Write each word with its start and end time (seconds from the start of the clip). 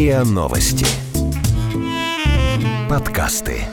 РИА 0.00 0.24
Новости. 0.24 0.86
Подкасты. 2.88 3.64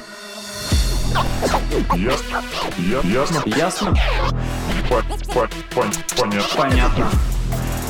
Ясно. 1.96 2.44
Ясно. 3.05 3.44
Ясно? 3.46 3.96
По- 4.90 5.04
по- 5.34 5.48
пон- 5.74 5.94
Понятно. 6.18 6.58
Понятно. 6.58 7.10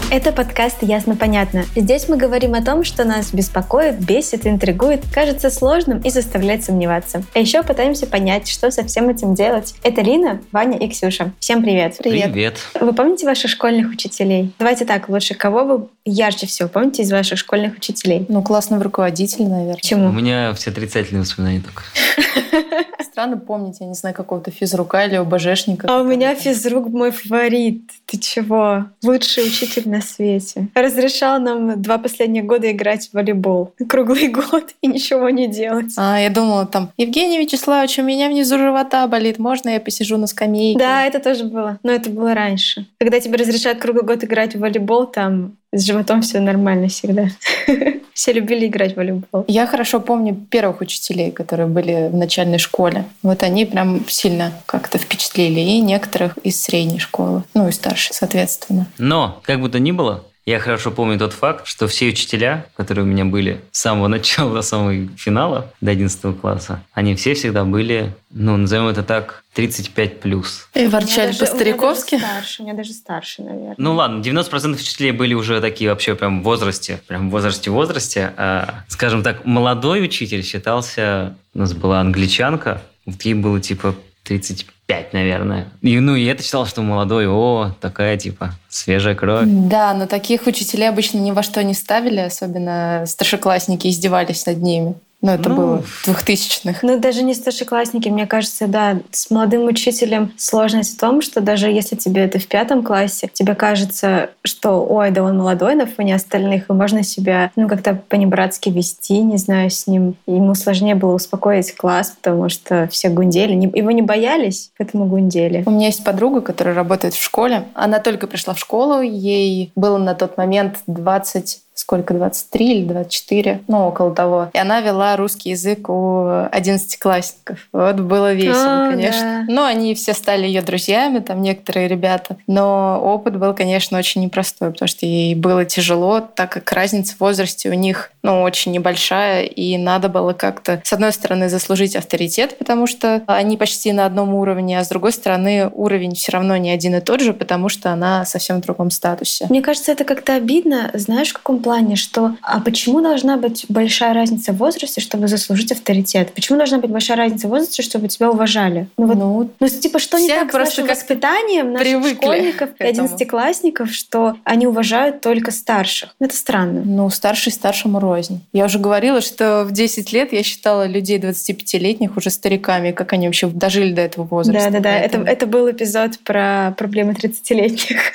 Это 0.09 0.31
подкаст 0.31 0.77
«Ясно-понятно». 0.83 1.65
Здесь 1.75 2.07
мы 2.07 2.15
говорим 2.15 2.53
о 2.53 2.63
том, 2.63 2.85
что 2.85 3.03
нас 3.03 3.33
беспокоит, 3.33 3.99
бесит, 3.99 4.47
интригует, 4.47 5.03
кажется 5.13 5.49
сложным 5.49 5.99
и 5.99 6.09
заставляет 6.09 6.63
сомневаться. 6.63 7.23
А 7.33 7.39
еще 7.39 7.61
пытаемся 7.61 8.07
понять, 8.07 8.47
что 8.47 8.71
со 8.71 8.85
всем 8.85 9.09
этим 9.09 9.35
делать. 9.35 9.75
Это 9.83 9.99
Лина, 10.01 10.41
Ваня 10.53 10.77
и 10.77 10.87
Ксюша. 10.87 11.33
Всем 11.39 11.61
привет. 11.61 11.97
Привет. 11.97 12.57
Вы 12.79 12.93
помните 12.93 13.25
ваших 13.25 13.51
школьных 13.51 13.91
учителей? 13.91 14.53
Давайте 14.59 14.85
так, 14.85 15.09
лучше 15.09 15.33
кого 15.33 15.65
вы 15.65 15.87
ярче 16.07 16.47
всего 16.47 16.69
помните 16.69 17.03
из 17.03 17.11
ваших 17.11 17.37
школьных 17.37 17.75
учителей? 17.75 18.25
Ну, 18.29 18.41
классного 18.41 18.83
руководителя, 18.83 19.47
наверное. 19.47 19.73
У 19.73 19.77
Почему? 19.77 20.11
меня 20.11 20.53
все 20.53 20.71
отрицательные 20.71 21.21
воспоминания 21.21 21.61
только. 21.61 21.83
Странно 23.11 23.37
помнить, 23.37 23.77
я 23.79 23.87
не 23.87 23.95
знаю, 23.95 24.15
какого-то 24.15 24.51
физрука 24.51 25.03
или 25.05 25.15
ОБЖшника. 25.15 25.87
А 25.89 26.01
у 26.01 26.03
меня 26.03 26.35
физрук 26.35 26.87
мой 26.89 27.11
фаворит. 27.11 27.81
Ты 28.05 28.17
чего? 28.19 28.85
Лучший 29.03 29.43
учитель 29.47 29.89
на 29.89 30.01
свете. 30.01 30.67
Разрешал 30.75 31.39
нам 31.39 31.81
два 31.81 31.97
последних 31.97 32.45
года 32.45 32.71
играть 32.71 33.09
в 33.09 33.13
волейбол. 33.15 33.73
Круглый 33.89 34.27
год 34.51 34.75
и 34.81 34.87
ничего 34.87 35.29
не 35.29 35.47
делать. 35.47 35.93
А, 35.97 36.19
я 36.19 36.29
думала 36.29 36.67
там, 36.67 36.91
Евгений 36.97 37.39
Вячеславович, 37.39 37.99
у 37.99 38.03
меня 38.03 38.29
внизу 38.29 38.57
живота 38.57 39.07
болит, 39.07 39.39
можно 39.39 39.69
я 39.69 39.79
посижу 39.79 40.17
на 40.17 40.27
скамейке? 40.27 40.77
Да, 40.79 41.03
это 41.05 41.19
тоже 41.19 41.45
было. 41.45 41.79
Но 41.83 41.91
это 41.91 42.09
было 42.11 42.35
раньше. 42.35 42.85
Когда 42.99 43.19
тебе 43.19 43.37
разрешают 43.37 43.79
круглый 43.79 44.05
год 44.05 44.23
играть 44.23 44.55
в 44.55 44.59
волейбол, 44.59 45.07
там 45.07 45.55
с 45.73 45.85
животом 45.85 46.21
все 46.21 46.39
нормально 46.39 46.87
всегда. 46.87 47.27
Все 48.13 48.33
любили 48.33 48.65
играть 48.65 48.93
в 48.93 48.97
волейбол. 48.97 49.45
Я 49.47 49.67
хорошо 49.67 49.99
помню 49.99 50.33
первых 50.33 50.81
учителей, 50.81 51.29
которые 51.29 51.67
были 51.67 52.09
в 52.09 52.15
начальной 52.15 52.57
школе. 52.57 53.05
Вот 53.21 53.43
они 53.43 53.65
прям 53.65 54.03
сильно 54.07 54.53
как-то 54.65 54.97
впечатлили. 54.97 55.59
И 55.59 55.81
некоторых 55.81 56.35
из 56.39 56.59
средней 56.59 56.97
школы. 56.97 57.43
Ну 57.53 57.67
и 57.67 57.71
старшей, 57.71 58.13
соответственно. 58.13 58.87
Но, 58.97 59.39
как 59.43 59.61
бы 59.61 59.69
то 59.69 59.77
ни 59.77 59.91
было, 59.91 60.23
я 60.47 60.59
хорошо 60.59 60.91
помню 60.91 61.19
тот 61.19 61.33
факт, 61.33 61.67
что 61.67 61.89
все 61.89 62.07
учителя, 62.07 62.67
которые 62.77 63.03
у 63.03 63.07
меня 63.07 63.25
были 63.25 63.59
с 63.71 63.81
самого 63.81 64.07
начала 64.07 64.53
до 64.53 64.61
самого 64.61 65.07
финала, 65.17 65.73
до 65.81 65.91
11 65.91 66.39
класса, 66.39 66.81
они 66.93 67.15
все 67.15 67.33
всегда 67.33 67.65
были, 67.65 68.15
ну, 68.31 68.55
назовем 68.55 68.87
это 68.87 69.03
так, 69.03 69.43
35 69.53 70.21
плюс. 70.21 70.69
И 70.73 70.87
ворчали 70.87 71.33
по-стариковски. 71.33 72.15
У 72.15 72.17
меня 72.19 72.27
даже 72.27 72.43
старше, 72.43 72.61
у 72.61 72.65
меня 72.65 72.75
даже 72.75 72.93
старше, 72.93 73.41
наверное. 73.41 73.75
Ну 73.77 73.93
ладно, 73.93 74.21
90% 74.21 74.75
учителей 74.75 75.11
были 75.11 75.33
уже 75.33 75.59
такие 75.59 75.89
вообще 75.89 76.15
прям 76.15 76.41
в 76.41 76.43
возрасте, 76.43 77.01
прям 77.07 77.27
в 77.27 77.31
возрасте-возрасте. 77.31 78.33
А, 78.37 78.85
скажем 78.87 79.23
так, 79.23 79.43
молодой 79.43 80.01
учитель 80.01 80.43
считался, 80.43 81.35
у 81.53 81.59
нас 81.59 81.73
была 81.73 81.99
англичанка, 81.99 82.81
вот 83.05 83.21
ей 83.23 83.33
было 83.33 83.59
типа 83.59 83.95
35, 84.23 84.76
наверное. 85.11 85.67
И, 85.81 85.99
ну, 85.99 86.15
и 86.15 86.25
это 86.25 86.43
считал, 86.43 86.65
что 86.65 86.81
молодой, 86.81 87.27
о, 87.27 87.73
такая 87.81 88.17
типа 88.17 88.53
свежая 88.69 89.15
кровь. 89.15 89.43
Да, 89.45 89.93
но 89.93 90.07
таких 90.07 90.47
учителей 90.47 90.87
обычно 90.87 91.17
ни 91.17 91.31
во 91.31 91.43
что 91.43 91.63
не 91.63 91.73
ставили, 91.73 92.19
особенно 92.19 93.03
старшеклассники 93.05 93.87
издевались 93.87 94.45
над 94.45 94.61
ними. 94.61 94.95
Ну, 95.21 95.31
это 95.31 95.49
Ну, 95.49 95.55
было 95.55 95.81
в 95.81 96.05
двухтысячных. 96.05 96.83
Ну, 96.83 96.99
даже 96.99 97.23
не 97.23 97.33
старшеклассники, 97.33 98.07
мне 98.09 98.27
кажется, 98.27 98.67
да, 98.67 98.99
с 99.11 99.31
молодым 99.31 99.65
учителем 99.65 100.31
сложность 100.37 100.95
в 100.95 100.99
том, 100.99 101.21
что 101.21 101.41
даже 101.41 101.67
если 101.67 101.95
тебе 101.95 102.23
это 102.23 102.37
в 102.37 102.47
пятом 102.47 102.83
классе, 102.83 103.29
тебе 103.33 103.55
кажется, 103.55 104.29
что, 104.43 104.85
ой, 104.85 105.09
да 105.09 105.23
он 105.23 105.37
молодой 105.37 105.73
на 105.73 105.87
фоне 105.87 106.15
остальных, 106.15 106.69
и 106.69 106.73
можно 106.73 107.03
себя, 107.03 107.51
ну, 107.55 107.67
как-то 107.67 107.99
по-небратски 108.07 108.69
вести, 108.69 109.19
не 109.21 109.37
знаю, 109.37 109.71
с 109.71 109.87
ним. 109.87 110.15
Ему 110.27 110.53
сложнее 110.53 110.93
было 110.93 111.15
успокоить 111.15 111.75
класс, 111.75 112.13
потому 112.21 112.49
что 112.49 112.87
все 112.91 113.09
гундели. 113.09 113.53
Его 113.53 113.91
не 113.91 114.03
боялись, 114.03 114.71
поэтому 114.77 115.05
гундели. 115.05 115.63
У 115.65 115.71
меня 115.71 115.87
есть 115.87 116.03
подруга, 116.03 116.41
которая 116.41 116.75
работает 116.75 117.15
в 117.15 117.23
школе. 117.23 117.65
Она 117.73 117.99
только 117.99 118.27
пришла 118.27 118.53
в 118.53 118.59
школу, 118.59 119.01
ей 119.01 119.71
было 119.75 119.97
на 119.97 120.13
тот 120.13 120.37
момент 120.37 120.77
20 120.85 121.61
сколько, 121.77 122.13
23 122.13 122.79
или 122.79 122.85
24, 122.85 123.61
ну, 123.67 123.87
около 123.87 124.13
того. 124.13 124.49
И 124.53 124.57
она 124.57 124.81
вела 124.81 125.15
русский 125.15 125.51
язык 125.51 125.89
у 125.89 126.25
11-классников. 126.51 127.59
Вот 127.71 127.99
было 127.99 128.33
весело, 128.33 128.87
А, 128.87 128.89
конечно. 128.89 129.45
да. 129.47 129.53
Ну, 129.53 129.63
они 129.63 129.93
все 129.95 130.13
стали 130.13 130.45
ее 130.45 130.61
друзьями, 130.61 131.19
там 131.19 131.41
некоторые 131.41 131.87
ребята. 131.87 132.37
Но 132.47 132.99
опыт 133.01 133.37
был, 133.37 133.53
конечно, 133.53 133.97
очень 133.97 134.21
непростой, 134.23 134.71
потому 134.71 134.87
что 134.87 135.05
ей 135.05 135.35
было 135.35 135.65
тяжело, 135.65 136.19
так 136.19 136.51
как 136.51 136.71
разница 136.71 137.15
в 137.15 137.19
возрасте 137.19 137.69
у 137.69 137.73
них, 137.73 138.11
ну, 138.23 138.41
очень 138.41 138.71
небольшая, 138.71 139.43
и 139.43 139.77
надо 139.77 140.09
было 140.09 140.33
как-то, 140.33 140.81
с 140.83 140.91
одной 140.93 141.11
стороны, 141.13 141.49
заслужить 141.49 141.95
авторитет, 141.95 142.57
потому 142.57 142.87
что 142.87 143.21
они 143.27 143.57
почти 143.57 143.91
на 143.93 144.05
одном 144.05 144.33
уровне, 144.33 144.79
а 144.79 144.83
с 144.83 144.89
другой 144.89 145.11
стороны, 145.11 145.69
уровень 145.73 146.15
все 146.15 146.31
равно 146.31 146.57
не 146.57 146.71
один 146.71 146.95
и 146.95 147.01
тот 147.01 147.21
же, 147.21 147.33
потому 147.33 147.69
что 147.69 147.91
она 147.91 148.25
совсем 148.25 148.57
в 148.57 148.61
другом 148.61 148.89
статусе. 148.89 149.45
Мне 149.49 149.61
кажется, 149.61 149.91
это 149.91 150.03
как-то 150.03 150.35
обидно, 150.35 150.89
знаешь, 150.93 151.29
в 151.29 151.33
каком 151.33 151.59
плане, 151.67 151.97
что 151.97 152.37
а 152.41 152.61
почему 152.61 153.01
должна 153.01 153.35
быть 153.35 153.65
большая 153.67 154.13
разница 154.13 154.53
в 154.53 154.57
возрасте, 154.57 155.01
чтобы 155.01 155.27
заслужить 155.27 155.73
авторитет? 155.73 156.31
Почему 156.33 156.57
должна 156.57 156.77
быть 156.77 156.89
большая 156.89 157.17
разница 157.17 157.47
в 157.47 157.49
возрасте, 157.49 157.83
чтобы 157.83 158.07
тебя 158.07 158.31
уважали? 158.31 158.87
Ну 158.97 159.05
вот 159.05 159.17
Ну, 159.17 159.51
Ну, 159.59 159.67
типа, 159.67 159.99
что 159.99 160.17
не 160.17 160.29
так 160.29 160.49
с 160.49 160.53
нашим 160.53 160.87
как 160.87 160.95
воспитанием 160.95 161.73
наших 161.73 162.07
школьников 162.15 162.69
и 162.79 162.83
одиннадцатиклассников, 162.85 163.91
что 163.91 164.37
они 164.45 164.65
уважают 164.65 165.19
только 165.19 165.51
старших? 165.51 166.15
Это 166.21 166.33
странно. 166.33 166.83
Ну, 166.85 167.09
старший 167.09 167.51
старшему 167.51 167.99
рознь. 167.99 168.39
Я 168.53 168.63
уже 168.63 168.79
говорила, 168.79 169.19
что 169.19 169.65
в 169.65 169.73
10 169.73 170.13
лет 170.13 170.31
я 170.31 170.43
считала 170.43 170.87
людей 170.87 171.19
25-летних 171.19 172.15
уже 172.15 172.29
стариками, 172.29 172.91
как 172.93 173.11
они 173.11 173.27
вообще 173.27 173.47
дожили 173.47 173.91
до 173.91 174.03
этого 174.03 174.23
возраста. 174.23 174.71
Да-да-да, 174.71 174.97
это, 174.97 175.17
это 175.17 175.45
был 175.45 175.69
эпизод 175.69 176.19
про 176.23 176.73
проблемы 176.77 177.11
30-летних. 177.11 178.13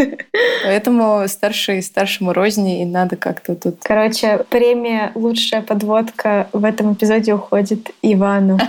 поэтому 0.65 1.29
старший 1.29 1.83
старшему 1.83 2.33
рознь, 2.33 2.69
и 2.71 2.87
надо 2.87 3.17
как-то 3.43 3.71
тут... 3.71 3.81
Короче, 3.83 4.45
премия 4.49 5.13
«Лучшая 5.15 5.63
подводка» 5.63 6.49
в 6.53 6.65
этом 6.65 6.95
эпизоде 6.95 7.35
уходит 7.35 7.91
Ивану. 8.03 8.59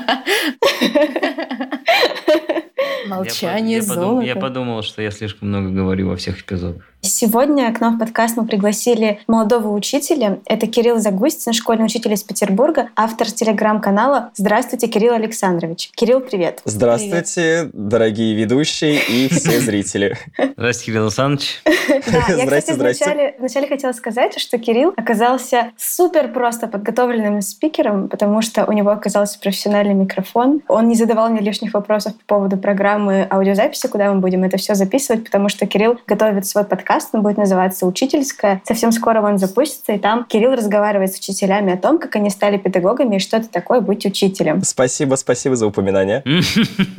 Молчание 3.08 3.78
я, 3.78 3.84
золото. 3.84 4.26
я 4.26 4.36
подумал, 4.36 4.82
что 4.84 5.02
я 5.02 5.12
слишком 5.12 5.50
много 5.50 5.70
говорю 5.70 6.10
во 6.10 6.16
всех 6.16 6.42
эпизодах. 6.42 6.84
Сегодня 7.06 7.74
к 7.74 7.82
нам 7.82 7.98
в 7.98 8.00
подкаст 8.00 8.38
мы 8.38 8.46
пригласили 8.46 9.20
молодого 9.28 9.74
учителя. 9.74 10.40
Это 10.46 10.68
Кирилл 10.68 11.00
Загустин, 11.00 11.52
школьный 11.52 11.86
учитель 11.86 12.14
из 12.14 12.24
Петербурга, 12.24 12.92
автор 12.96 13.30
телеграм-канала 13.30 14.32
«Здравствуйте, 14.36 14.88
Кирилл 14.88 15.14
Александрович». 15.14 15.92
Кирилл, 15.96 16.22
привет. 16.22 16.62
Здравствуйте, 16.64 17.70
дорогие 17.74 18.36
ведущие 18.36 19.02
и 19.06 19.28
все 19.28 19.60
зрители. 19.60 20.18
Здравствуйте, 20.56 20.86
Кирилл 20.86 21.04
Александрович. 21.04 21.62
Да, 21.84 22.34
я, 22.34 22.46
кстати, 22.46 23.36
вначале 23.38 23.68
хотела 23.68 23.92
сказать, 23.92 24.40
что 24.40 24.58
Кирилл 24.58 24.94
оказался 24.96 25.72
супер 25.78 26.32
просто 26.32 26.68
подготовленным 26.68 27.42
спикером, 27.42 28.08
потому 28.08 28.42
что 28.42 28.66
у 28.66 28.72
него 28.72 28.92
оказался 28.92 29.38
профессиональный 29.40 29.94
микрофон. 29.94 30.62
Он 30.68 30.88
не 30.88 30.96
задавал 30.96 31.30
мне 31.30 31.42
лишних 31.42 31.74
вопросов 31.74 32.14
по 32.16 32.36
поводу 32.36 32.58
программы 32.58 32.73
аудиозаписи, 32.82 33.88
куда 33.88 34.14
мы 34.14 34.20
будем 34.20 34.44
это 34.44 34.58
все 34.58 34.76
записывать, 34.76 35.24
потому 35.24 35.50
что 35.50 35.66
Кирилл 35.66 35.98
готовит 36.08 36.46
свой 36.46 36.64
подкаст, 36.64 37.10
он 37.14 37.22
будет 37.22 37.38
называться 37.38 37.86
«Учительская». 37.86 38.62
Совсем 38.66 38.92
скоро 38.92 39.22
он 39.22 39.38
запустится, 39.38 39.94
и 39.94 39.98
там 39.98 40.26
Кирилл 40.26 40.54
разговаривает 40.54 41.14
с 41.14 41.18
учителями 41.18 41.74
о 41.74 41.78
том, 41.78 42.00
как 42.00 42.16
они 42.16 42.30
стали 42.30 42.58
педагогами 42.58 43.18
и 43.18 43.20
что 43.20 43.38
это 43.38 43.50
такое 43.50 43.82
быть 43.82 44.06
учителем. 44.06 44.62
Спасибо, 44.64 45.16
спасибо 45.16 45.56
за 45.56 45.68
упоминание. 45.68 46.24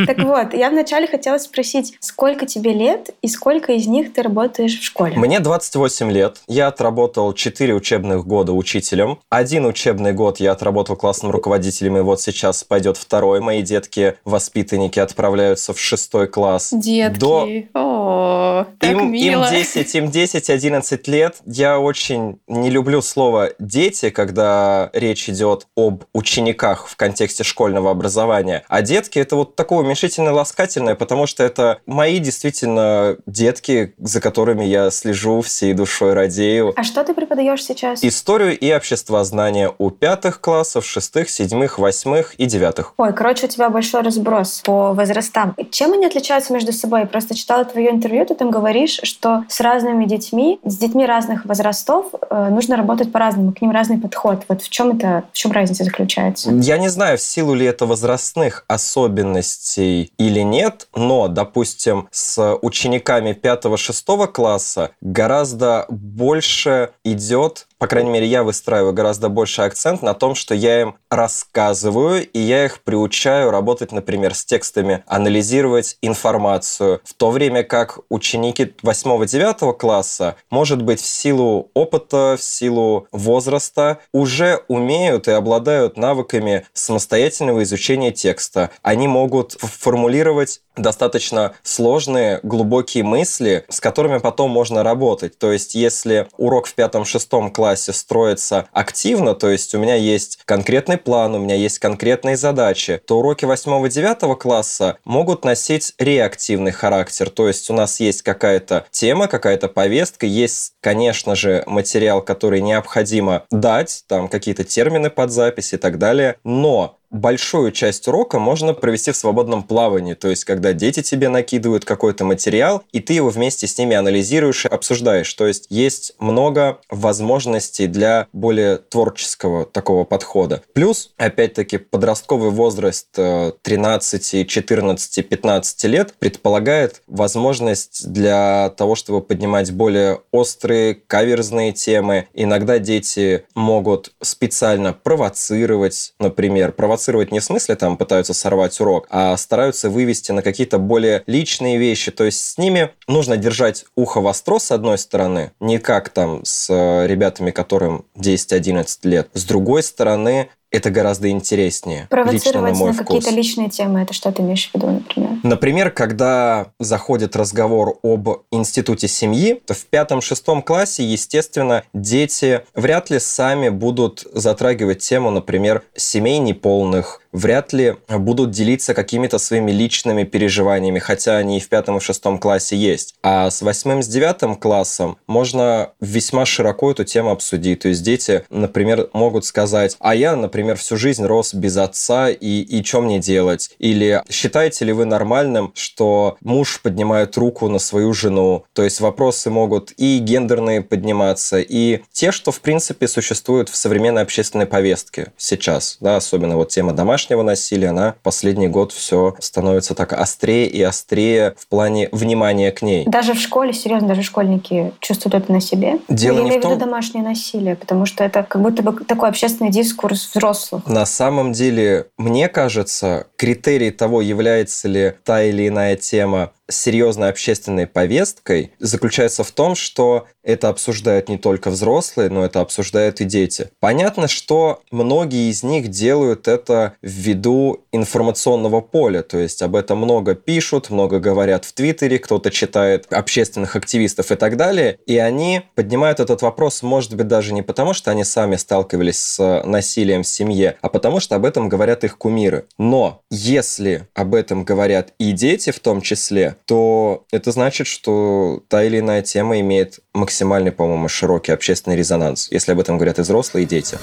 Так 0.06 0.18
вот, 0.18 0.54
я 0.54 0.70
вначале 0.70 1.06
хотела 1.06 1.38
спросить, 1.38 1.96
сколько 2.00 2.46
тебе 2.46 2.72
лет 2.72 3.10
и 3.22 3.28
сколько 3.28 3.72
из 3.72 3.86
них 3.86 4.12
ты 4.12 4.22
работаешь 4.22 4.78
в 4.78 4.82
школе? 4.82 5.16
Мне 5.16 5.40
28 5.40 6.10
лет. 6.10 6.38
Я 6.46 6.68
отработал 6.68 7.32
4 7.32 7.75
учебных 7.75 8.26
года 8.26 8.52
учителем. 8.52 9.19
Один 9.31 9.66
учебный 9.66 10.12
год 10.12 10.40
я 10.40 10.52
отработал 10.52 10.96
классным 10.96 11.31
руководителем, 11.31 11.96
и 11.96 12.00
вот 12.00 12.20
сейчас 12.20 12.64
пойдет 12.64 12.96
второй. 12.96 13.40
Мои 13.40 13.62
детки-воспитанники 13.62 14.99
отправляются 14.99 15.63
в 15.72 15.81
шестой 15.81 16.26
класс. 16.26 16.70
Детки. 16.72 17.19
До- 17.19 17.49
О, 17.75 18.66
так 18.78 18.90
им, 18.90 19.12
мило. 19.12 19.44
им 19.44 19.50
10, 19.50 19.94
им 19.94 20.11
10, 20.11 20.50
11 20.50 21.08
лет. 21.08 21.37
Я 21.46 21.78
очень 21.81 22.38
не 22.46 22.70
люблю 22.70 23.00
слово 23.02 23.50
«дети», 23.58 24.11
когда 24.11 24.90
речь 24.93 25.28
идет 25.28 25.66
об 25.76 26.05
учениках 26.12 26.88
в 26.88 26.96
контексте 26.96 27.44
школьного 27.44 27.90
образования. 27.90 28.64
А 28.69 28.82
детки— 28.82 29.19
это 29.20 29.37
вот 29.37 29.56
такое 29.56 29.84
уменьшительно-ласкательное, 29.84 30.94
потому 30.94 31.26
что 31.26 31.43
это 31.44 31.78
мои 31.87 32.19
действительно 32.19 33.16
детки, 33.26 33.94
за 33.99 34.20
которыми 34.20 34.64
я 34.64 34.90
слежу 34.90 35.40
всей 35.43 35.72
душой, 35.75 36.12
радею. 36.14 36.72
А 36.76 36.82
что 36.84 37.05
ты 37.05 37.14
преподаешь 37.14 37.64
сейчас? 37.64 38.02
Историю 38.05 38.58
и 38.58 38.72
обществознание 38.72 39.72
у 39.78 39.90
пятых 39.90 40.40
классов, 40.40 40.84
шестых, 40.87 41.31
седьмых, 41.31 41.78
восьмых 41.78 42.34
и 42.34 42.46
девятых. 42.46 42.94
Ой, 42.96 43.12
короче, 43.12 43.46
у 43.46 43.49
тебя 43.49 43.69
большой 43.70 44.02
разброс 44.02 44.62
по 44.64 44.93
возрастам. 44.93 45.53
Чем 45.70 45.92
они 45.92 46.06
отличаются 46.06 46.52
между 46.52 46.72
собой? 46.72 47.06
Просто 47.06 47.34
читала 47.34 47.64
твое 47.64 47.90
интервью, 47.90 48.24
ты 48.26 48.34
там 48.34 48.50
говоришь, 48.50 49.00
что 49.02 49.44
с 49.48 49.60
разными 49.60 50.04
детьми, 50.04 50.60
с 50.64 50.76
детьми 50.76 51.06
разных 51.06 51.44
возрастов 51.44 52.06
э, 52.30 52.48
нужно 52.50 52.76
работать 52.76 53.12
по-разному, 53.12 53.52
к 53.52 53.60
ним 53.60 53.70
разный 53.70 53.98
подход. 53.98 54.44
Вот 54.48 54.62
в 54.62 54.68
чем 54.68 54.96
это, 54.96 55.24
в 55.32 55.36
чем 55.36 55.52
разница 55.52 55.84
заключается? 55.84 56.50
Я 56.50 56.78
не 56.78 56.88
знаю, 56.88 57.18
в 57.18 57.22
силу 57.22 57.54
ли 57.54 57.66
это 57.66 57.86
возрастных 57.86 58.64
особенностей 58.68 60.12
или 60.18 60.40
нет, 60.40 60.88
но, 60.94 61.28
допустим, 61.28 62.08
с 62.10 62.56
учениками 62.62 63.30
5-6 63.30 64.26
класса 64.28 64.90
гораздо 65.00 65.86
больше 65.88 66.90
идет 67.04 67.66
по 67.79 67.87
крайней 67.87 68.11
мере, 68.11 68.26
я 68.26 68.43
выстраиваю 68.43 68.93
гораздо 68.93 69.29
больше 69.29 69.62
акцент 69.62 70.00
на 70.03 70.15
том, 70.15 70.35
что 70.35 70.55
я 70.55 70.82
им 70.82 70.97
рассказываю, 71.11 72.26
и 72.26 72.38
я 72.38 72.65
их 72.65 72.82
приучаю 72.82 73.50
работать, 73.50 73.93
например, 73.93 74.35
с 74.35 74.44
текстами, 74.44 75.03
анализировать 75.06 75.99
информацию, 76.00 77.00
в 77.05 77.15
то 77.15 77.31
время 77.31 77.62
как 77.62 77.99
ученики 78.09 78.75
8-9 78.82 79.76
класса, 79.76 80.37
может 80.50 80.82
быть, 80.82 81.00
в 81.00 81.06
силу 81.06 81.71
опыта, 81.75 82.37
в 82.38 82.43
силу 82.43 83.09
возраста, 83.12 83.99
уже 84.12 84.62
умеют 84.69 85.29
и 85.29 85.32
обладают 85.32 85.97
навыками 85.97 86.67
самостоятельного 86.73 87.65
изучения 87.65 88.12
текста. 88.12 88.71
Они 88.82 89.09
могут 89.09 89.53
формулировать 89.61 90.61
достаточно 90.76 91.55
сложные, 91.62 92.41
глубокие 92.43 93.05
мысли, 93.05 93.65
с 93.69 93.81
которыми 93.81 94.19
потом 94.19 94.50
можно 94.50 94.82
работать. 94.82 95.38
То 95.38 95.53
есть, 95.53 95.75
если 95.75 96.29
урок 96.37 96.67
в 96.67 96.75
пятом-шестом 96.75 97.53
классе 97.53 97.63
строится 97.72 98.66
активно, 98.72 99.34
то 99.34 99.50
есть 99.50 99.75
у 99.75 99.78
меня 99.78 99.94
есть 99.94 100.38
конкретный 100.44 100.99
план, 100.99 101.34
у 101.34 101.38
меня 101.38 101.55
есть 101.55 101.78
конкретные 101.78 102.37
задачи, 102.37 103.00
то 103.06 103.19
уроки 103.19 103.44
восьмого-девятого 103.44 104.34
класса 104.34 104.99
могут 105.05 105.44
носить 105.44 105.94
реактивный 105.99 106.72
характер. 106.72 107.31
То 107.31 107.49
есть, 107.49 107.70
у 107.70 107.75
нас 107.75 108.00
есть 108.00 108.22
какая-то 108.22 108.87
тема, 108.90 109.28
какая-то 109.28 109.69
повестка, 109.69 110.26
есть, 110.26 110.75
конечно 110.81 111.34
же, 111.34 111.62
материал, 111.66 112.22
который 112.22 112.61
необходимо 112.61 113.44
дать, 113.50 114.05
там 114.08 114.28
какие-то 114.28 114.64
термины 114.64 115.11
под 115.11 115.31
запись 115.31 115.72
и 115.72 115.76
так 115.76 115.99
далее, 115.99 116.37
но 116.44 116.99
большую 117.14 117.70
часть 117.70 118.08
урока 118.08 118.40
можно 118.40 118.75
провести 118.75 119.12
в 119.12 119.16
свободном 119.16 119.62
плавании, 119.62 120.14
то 120.14 120.28
есть 120.28 120.44
когда 120.44 120.72
дети 120.72 121.00
тебе 121.00 121.28
накидывают 121.28 121.84
какой-то 121.84 122.25
материал, 122.25 122.82
и 122.93 122.99
ты 122.99 123.12
его 123.12 123.31
вместе 123.31 123.69
с 123.69 123.78
ними 123.78 123.94
анализируешь 123.94 124.64
и 124.64 124.69
обсуждаешь. 124.69 125.32
То 125.34 125.46
есть 125.46 125.66
есть 125.70 126.14
много 126.19 126.81
возможностей 126.90 127.87
для 127.87 128.26
более 128.32 128.78
творческого 128.78 129.64
такого 129.64 130.05
подхода. 130.05 130.62
Плюс, 130.72 131.12
опять-таки, 131.16 131.78
подростковый 131.78 132.50
возраст 132.50 133.08
13, 133.12 134.49
14, 134.49 135.28
15 135.28 135.84
лет 135.84 136.14
предполагает 136.19 137.02
возможность 137.06 138.11
для 138.12 138.75
того, 138.76 138.96
чтобы 138.96 139.20
поднимать 139.20 139.70
более 139.72 140.20
острые, 140.32 140.96
каверзные 140.96 141.72
темы. 141.72 142.26
Иногда 142.34 142.81
дети 142.81 143.44
могут 143.55 144.12
специально 144.20 144.93
провоцировать, 144.93 146.14
например, 146.19 146.72
провоцировать 146.72 147.03
провоцировать 147.04 147.32
не 147.32 147.40
в 147.40 147.44
смысле 147.44 147.76
там 147.76 147.96
пытаются 147.96 148.34
сорвать 148.34 148.80
урок, 148.80 149.06
а 149.10 149.36
стараются 149.36 149.90
вывести 149.90 150.32
на 150.32 150.42
какие-то 150.42 150.78
более 150.78 151.22
личные 151.26 151.78
вещи. 151.78 152.10
То 152.10 152.24
есть 152.24 152.40
с 152.40 152.58
ними 152.58 152.90
нужно 153.08 153.36
держать 153.36 153.84
ухо 153.94 154.20
востро 154.20 154.58
с 154.58 154.70
одной 154.70 154.98
стороны, 154.98 155.52
не 155.60 155.78
как 155.78 156.08
там 156.08 156.40
с 156.44 156.70
э, 156.70 157.06
ребятами, 157.06 157.50
которым 157.50 158.04
10-11 158.16 158.98
лет. 159.04 159.28
С 159.34 159.44
другой 159.44 159.82
стороны, 159.82 160.48
это 160.75 160.91
гораздо 160.91 161.31
интереснее. 161.31 162.06
Провоцировать 162.11 162.73
лично 162.73 162.87
на, 162.87 162.93
на 162.93 162.99
какие-то 162.99 163.31
личные 163.31 163.71
темы, 163.71 164.03
это 164.03 164.12
что 164.12 164.32
ты 164.32 164.43
имеешь 164.43 164.71
в 164.71 164.75
виду, 164.75 164.91
например? 164.91 165.31
Например, 165.43 165.91
когда 165.91 166.69
заходит 166.81 167.37
разговор 167.37 167.99
об 168.03 168.29
институте 168.50 169.09
семьи, 169.09 169.61
то 169.67 169.75
в 169.75 169.87
пятом-шестом 169.87 170.62
классе, 170.62 171.05
естественно, 171.05 171.85
дети 171.93 172.62
вряд 172.75 173.11
ли 173.11 173.19
сами 173.19 173.69
будут 173.69 174.26
затрагивать 174.32 174.99
тему, 174.99 175.31
например, 175.31 175.82
семей 175.94 176.38
неполных, 176.38 177.21
вряд 177.34 177.75
ли 177.75 177.96
будут 178.08 178.52
делиться 178.52 178.94
какими-то 178.94 179.38
своими 179.38 179.72
личными 179.72 180.22
переживаниями, 180.22 181.00
хотя 181.00 181.36
они 181.36 181.58
и 181.58 181.60
в 181.60 181.69
пятом 181.69 181.96
и 181.96 182.00
в 182.00 182.04
шестом 182.04 182.38
классе 182.38 182.76
есть. 182.76 183.16
А 183.22 183.50
с 183.50 183.60
восьмым, 183.60 184.02
с 184.02 184.06
девятым 184.06 184.56
классом 184.56 185.19
можно 185.26 185.90
весьма 186.00 186.46
широко 186.46 186.92
эту 186.92 187.04
тему 187.04 187.31
обсудить. 187.31 187.81
То 187.81 187.88
есть 187.88 188.02
дети, 188.02 188.44
например, 188.48 189.10
могут 189.12 189.44
сказать, 189.44 189.96
а 189.98 190.14
я, 190.14 190.36
например, 190.36 190.76
всю 190.76 190.96
жизнь 190.96 191.25
рос 191.26 191.52
без 191.52 191.76
отца, 191.76 192.31
и, 192.31 192.60
и 192.60 192.84
что 192.84 193.02
мне 193.02 193.19
делать? 193.19 193.75
Или 193.78 194.22
считаете 194.30 194.84
ли 194.84 194.92
вы 194.92 195.04
нормальным, 195.04 195.72
что 195.75 196.37
муж 196.40 196.80
поднимает 196.80 197.37
руку 197.37 197.69
на 197.69 197.80
свою 197.80 198.14
жену? 198.14 198.64
То 198.72 198.84
есть 198.84 199.00
вопросы 199.00 199.50
могут 199.50 199.92
и 199.96 200.19
гендерные 200.19 200.82
подниматься, 200.82 201.58
и 201.58 202.02
те, 202.12 202.30
что, 202.30 202.52
в 202.52 202.60
принципе, 202.60 203.08
существуют 203.08 203.69
в 203.69 203.75
современной 203.75 204.22
общественной 204.22 204.66
повестке 204.66 205.32
сейчас, 205.37 205.96
да, 206.00 206.16
особенно 206.16 206.56
вот 206.56 206.69
тема 206.69 206.92
домашнего 206.92 207.24
домашнего 207.25 207.43
насилия, 207.43 207.88
она 207.88 208.15
последний 208.23 208.69
год 208.69 208.93
все 208.93 209.35
становится 209.38 209.94
так 209.94 210.12
острее 210.12 210.67
и 210.67 210.82
острее 210.82 211.55
в 211.56 211.67
плане 211.69 212.09
внимания 212.12 212.71
к 212.71 212.82
ней. 212.82 213.05
Даже 213.06 213.32
в 213.32 213.38
школе, 213.38 213.73
серьезно, 213.73 214.09
даже 214.09 214.23
школьники 214.23 214.93
чувствуют 215.00 215.35
это 215.35 215.53
на 215.53 215.61
себе. 215.61 216.00
Дело 216.09 216.37
Я 216.37 216.43
не 216.43 216.49
имею 216.49 216.61
в 216.61 216.62
том... 216.62 216.79
домашнее 216.79 217.25
насилие, 217.25 217.76
потому 217.76 218.05
что 218.05 218.25
это 218.25 218.43
как 218.43 218.61
будто 218.61 218.82
бы 218.82 219.05
такой 219.05 219.31
общественный 219.31 219.71
дискурс 219.71 220.31
взрослых. 220.35 220.87
На 220.87 221.06
самом 221.06 221.53
деле, 221.53 222.06
мне 222.19 222.49
кажется, 222.49 223.26
критерий 223.37 223.91
того, 223.91 224.21
является 224.21 224.88
ли 224.88 225.15
та 225.25 225.43
или 225.43 225.69
иная 225.69 225.97
тема 225.97 226.50
серьезной 226.69 227.28
общественной 227.28 227.87
повесткой 227.87 228.72
заключается 228.78 229.44
в 229.44 229.50
том, 229.50 229.75
что 229.75 230.26
это 230.43 230.69
обсуждают 230.69 231.28
не 231.28 231.38
только 231.38 231.70
взрослые, 231.70 232.31
но 232.31 232.44
это 232.44 232.61
обсуждают 232.61 233.20
и 233.20 233.25
дети. 233.25 233.70
Понятно, 233.81 234.28
что 234.28 234.82
многие 234.90 235.50
из 235.50 235.62
них 235.62 235.88
делают 235.88 236.49
это 236.49 236.94
ввиду 237.02 237.84
информационного 237.93 238.81
поля, 238.81 239.22
то 239.22 239.38
есть 239.38 239.62
об 239.62 239.76
этом 239.76 239.99
много 239.99 240.34
пишут, 240.34 240.90
много 240.90 241.19
говорят 241.19 241.64
в 241.64 241.72
Твиттере, 241.72 242.19
кто-то 242.19 242.50
читает 242.50 243.06
общественных 243.11 243.76
активистов 243.76 244.31
и 244.32 244.37
так 244.37 244.56
далее, 244.56 244.99
и 245.06 245.19
они 245.19 245.62
поднимают 245.75 246.20
этот 246.20 246.43
вопрос, 246.43 246.82
может 246.82 247.14
быть, 247.14 247.28
даже 247.28 247.52
не 247.55 247.62
потому, 247.62 247.94
что 247.94 248.11
они 248.11 248.25
сами 248.25 248.56
сталкивались 248.56 249.19
с 249.19 249.62
насилием 249.64 250.22
в 250.22 250.28
семье, 250.28 250.76
а 250.81 250.88
потому 250.88 251.20
что 251.20 251.37
об 251.37 251.44
этом 251.44 251.69
говорят 251.69 252.05
их 252.05 252.19
кумиры. 252.19 252.66
Но 252.78 253.22
если 253.31 254.08
об 254.14 254.34
этом 254.34 254.64
говорят 254.64 255.12
и 255.19 255.32
дети 255.32 255.70
в 255.70 255.81
том 255.81 256.00
числе, 256.00 256.53
то 256.64 257.26
это 257.30 257.52
значит, 257.52 257.86
что 257.86 258.62
та 258.68 258.84
или 258.84 259.00
иная 259.00 259.22
тема 259.22 259.60
имеет 259.60 260.00
максимальный, 260.12 260.72
по-моему, 260.72 261.08
широкий 261.08 261.52
общественный 261.52 261.96
резонанс, 261.96 262.48
если 262.50 262.72
об 262.72 262.80
этом 262.80 262.96
говорят 262.96 263.18
и 263.18 263.23
взрослые, 263.23 263.64
и 263.64 263.66
дети. 263.66 263.99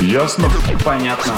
Ясно? 0.00 0.48
Понятно. 0.84 1.34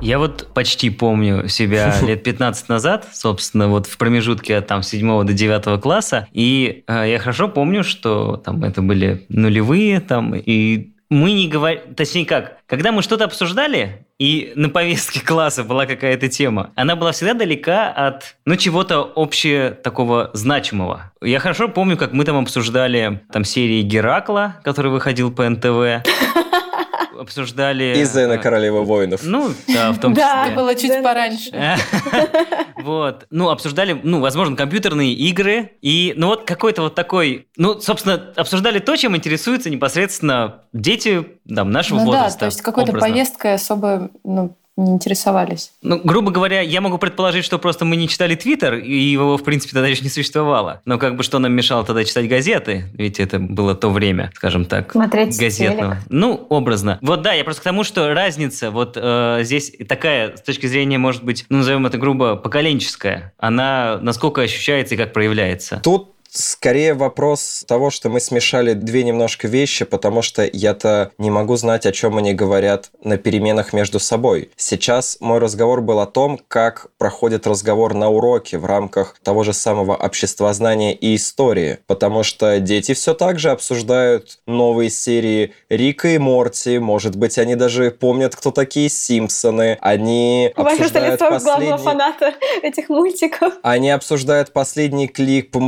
Я 0.00 0.18
вот 0.18 0.48
почти 0.54 0.90
помню 0.90 1.48
себя 1.48 1.94
лет 2.02 2.22
15 2.22 2.68
назад, 2.68 3.08
собственно, 3.12 3.68
вот 3.68 3.86
в 3.86 3.98
промежутке 3.98 4.56
от 4.56 4.66
там 4.66 4.82
7 4.82 5.26
до 5.26 5.32
9 5.32 5.80
класса, 5.80 6.28
и 6.32 6.84
э, 6.86 7.10
я 7.10 7.18
хорошо 7.18 7.48
помню, 7.48 7.82
что 7.82 8.36
там 8.36 8.62
это 8.64 8.80
были 8.80 9.26
нулевые, 9.28 10.00
там, 10.00 10.34
и 10.34 10.92
мы 11.10 11.32
не 11.32 11.48
говорим, 11.48 11.94
точнее 11.94 12.26
как, 12.26 12.58
когда 12.66 12.92
мы 12.92 13.02
что-то 13.02 13.24
обсуждали, 13.24 14.06
и 14.18 14.52
на 14.56 14.68
повестке 14.68 15.24
класса 15.24 15.64
была 15.64 15.86
какая-то 15.86 16.28
тема, 16.28 16.72
она 16.74 16.96
была 16.96 17.12
всегда 17.12 17.34
далека 17.34 17.88
от, 17.90 18.36
ну, 18.44 18.56
чего-то 18.56 19.10
общего 19.14 19.70
такого 19.70 20.30
значимого. 20.34 21.12
Я 21.22 21.38
хорошо 21.38 21.68
помню, 21.68 21.96
как 21.96 22.12
мы 22.12 22.24
там 22.24 22.36
обсуждали 22.36 23.22
там 23.32 23.44
серии 23.44 23.82
Геракла, 23.82 24.56
который 24.64 24.90
выходил 24.90 25.32
по 25.32 25.48
НТВ. 25.48 26.06
Обсуждали... 27.18 27.94
И 27.96 28.04
Зена 28.04 28.34
э, 28.34 28.38
Королева 28.38 28.82
воинов. 28.82 29.20
Ну, 29.24 29.52
да, 29.66 29.92
в 29.92 30.00
том 30.00 30.14
числе. 30.14 30.24
Да, 30.24 30.50
было 30.54 30.74
чуть 30.74 31.02
пораньше. 31.02 31.50
Вот. 32.80 33.26
Ну, 33.30 33.50
обсуждали, 33.50 33.98
ну, 34.02 34.20
возможно, 34.20 34.56
компьютерные 34.56 35.12
игры. 35.12 35.72
И, 35.82 36.14
ну, 36.16 36.28
вот 36.28 36.44
какой-то 36.44 36.82
вот 36.82 36.94
такой... 36.94 37.48
Ну, 37.56 37.80
собственно, 37.80 38.32
обсуждали 38.36 38.78
то, 38.78 38.96
чем 38.96 39.16
интересуются 39.16 39.68
непосредственно 39.68 40.62
дети 40.72 41.26
там, 41.52 41.72
нашего 41.72 41.98
ну, 41.98 42.06
возраста. 42.06 42.32
Да, 42.34 42.38
то 42.38 42.46
есть 42.46 42.62
какой-то 42.62 42.92
повесткой 42.92 43.54
особо 43.54 44.10
ну, 44.22 44.56
не 44.78 44.92
интересовались. 44.92 45.72
Ну, 45.82 46.00
грубо 46.02 46.30
говоря, 46.30 46.60
я 46.60 46.80
могу 46.80 46.98
предположить, 46.98 47.44
что 47.44 47.58
просто 47.58 47.84
мы 47.84 47.96
не 47.96 48.08
читали 48.08 48.34
Твиттер, 48.34 48.74
и 48.74 48.96
его, 48.96 49.36
в 49.36 49.42
принципе, 49.42 49.72
тогда 49.74 49.88
еще 49.88 50.02
не 50.02 50.08
существовало. 50.08 50.80
Но 50.84 50.98
как 50.98 51.16
бы 51.16 51.22
что 51.22 51.38
нам 51.38 51.52
мешало 51.52 51.84
тогда 51.84 52.04
читать 52.04 52.28
газеты? 52.28 52.86
Ведь 52.94 53.18
это 53.18 53.38
было 53.38 53.74
то 53.74 53.90
время, 53.90 54.30
скажем 54.34 54.64
так, 54.64 54.92
Смотреть 54.92 55.38
газетного. 55.38 55.96
телек. 55.96 56.06
Ну, 56.08 56.46
образно. 56.48 56.98
Вот 57.02 57.22
да, 57.22 57.32
я 57.32 57.44
просто 57.44 57.62
к 57.62 57.64
тому, 57.64 57.84
что 57.84 58.14
разница 58.14 58.70
вот 58.70 58.96
э, 58.96 59.40
здесь 59.42 59.72
такая, 59.88 60.36
с 60.36 60.42
точки 60.42 60.66
зрения, 60.66 60.98
может 60.98 61.24
быть, 61.24 61.44
ну, 61.48 61.58
назовем 61.58 61.86
это 61.86 61.98
грубо, 61.98 62.36
поколенческая. 62.36 63.32
Она 63.38 63.98
насколько 64.00 64.42
ощущается 64.42 64.94
и 64.94 64.98
как 64.98 65.12
проявляется? 65.12 65.80
Тут 65.82 66.14
скорее 66.30 66.94
вопрос 66.94 67.64
того, 67.66 67.90
что 67.90 68.08
мы 68.08 68.20
смешали 68.20 68.74
две 68.74 69.02
немножко 69.02 69.48
вещи, 69.48 69.84
потому 69.84 70.22
что 70.22 70.48
я-то 70.52 71.12
не 71.18 71.30
могу 71.30 71.56
знать, 71.56 71.86
о 71.86 71.92
чем 71.92 72.18
они 72.18 72.34
говорят 72.34 72.90
на 73.02 73.16
переменах 73.16 73.72
между 73.72 73.98
собой. 73.98 74.50
Сейчас 74.56 75.18
мой 75.20 75.38
разговор 75.38 75.80
был 75.80 76.00
о 76.00 76.06
том, 76.06 76.38
как 76.48 76.88
проходит 76.98 77.46
разговор 77.46 77.94
на 77.94 78.08
уроке 78.08 78.58
в 78.58 78.66
рамках 78.66 79.16
того 79.22 79.44
же 79.44 79.52
самого 79.52 79.96
обществознания 79.96 80.94
и 80.94 81.16
истории, 81.16 81.78
потому 81.86 82.22
что 82.22 82.60
дети 82.60 82.94
все 82.94 83.14
так 83.14 83.38
же 83.38 83.50
обсуждают 83.50 84.38
новые 84.46 84.90
серии 84.90 85.54
Рика 85.68 86.08
и 86.08 86.18
Морти, 86.18 86.78
может 86.78 87.16
быть, 87.16 87.38
они 87.38 87.54
даже 87.54 87.90
помнят, 87.90 88.36
кто 88.36 88.50
такие 88.50 88.88
Симпсоны, 88.88 89.78
они 89.80 90.52
обсуждают 90.54 91.20
последний... 91.20 91.44
главного 91.44 91.78
фаната 91.78 92.34
этих 92.62 92.88
мультиков. 92.88 93.54
Они 93.62 93.90
обсуждают 93.90 94.52
последний 94.52 95.08
клик 95.08 95.50
по 95.50 95.60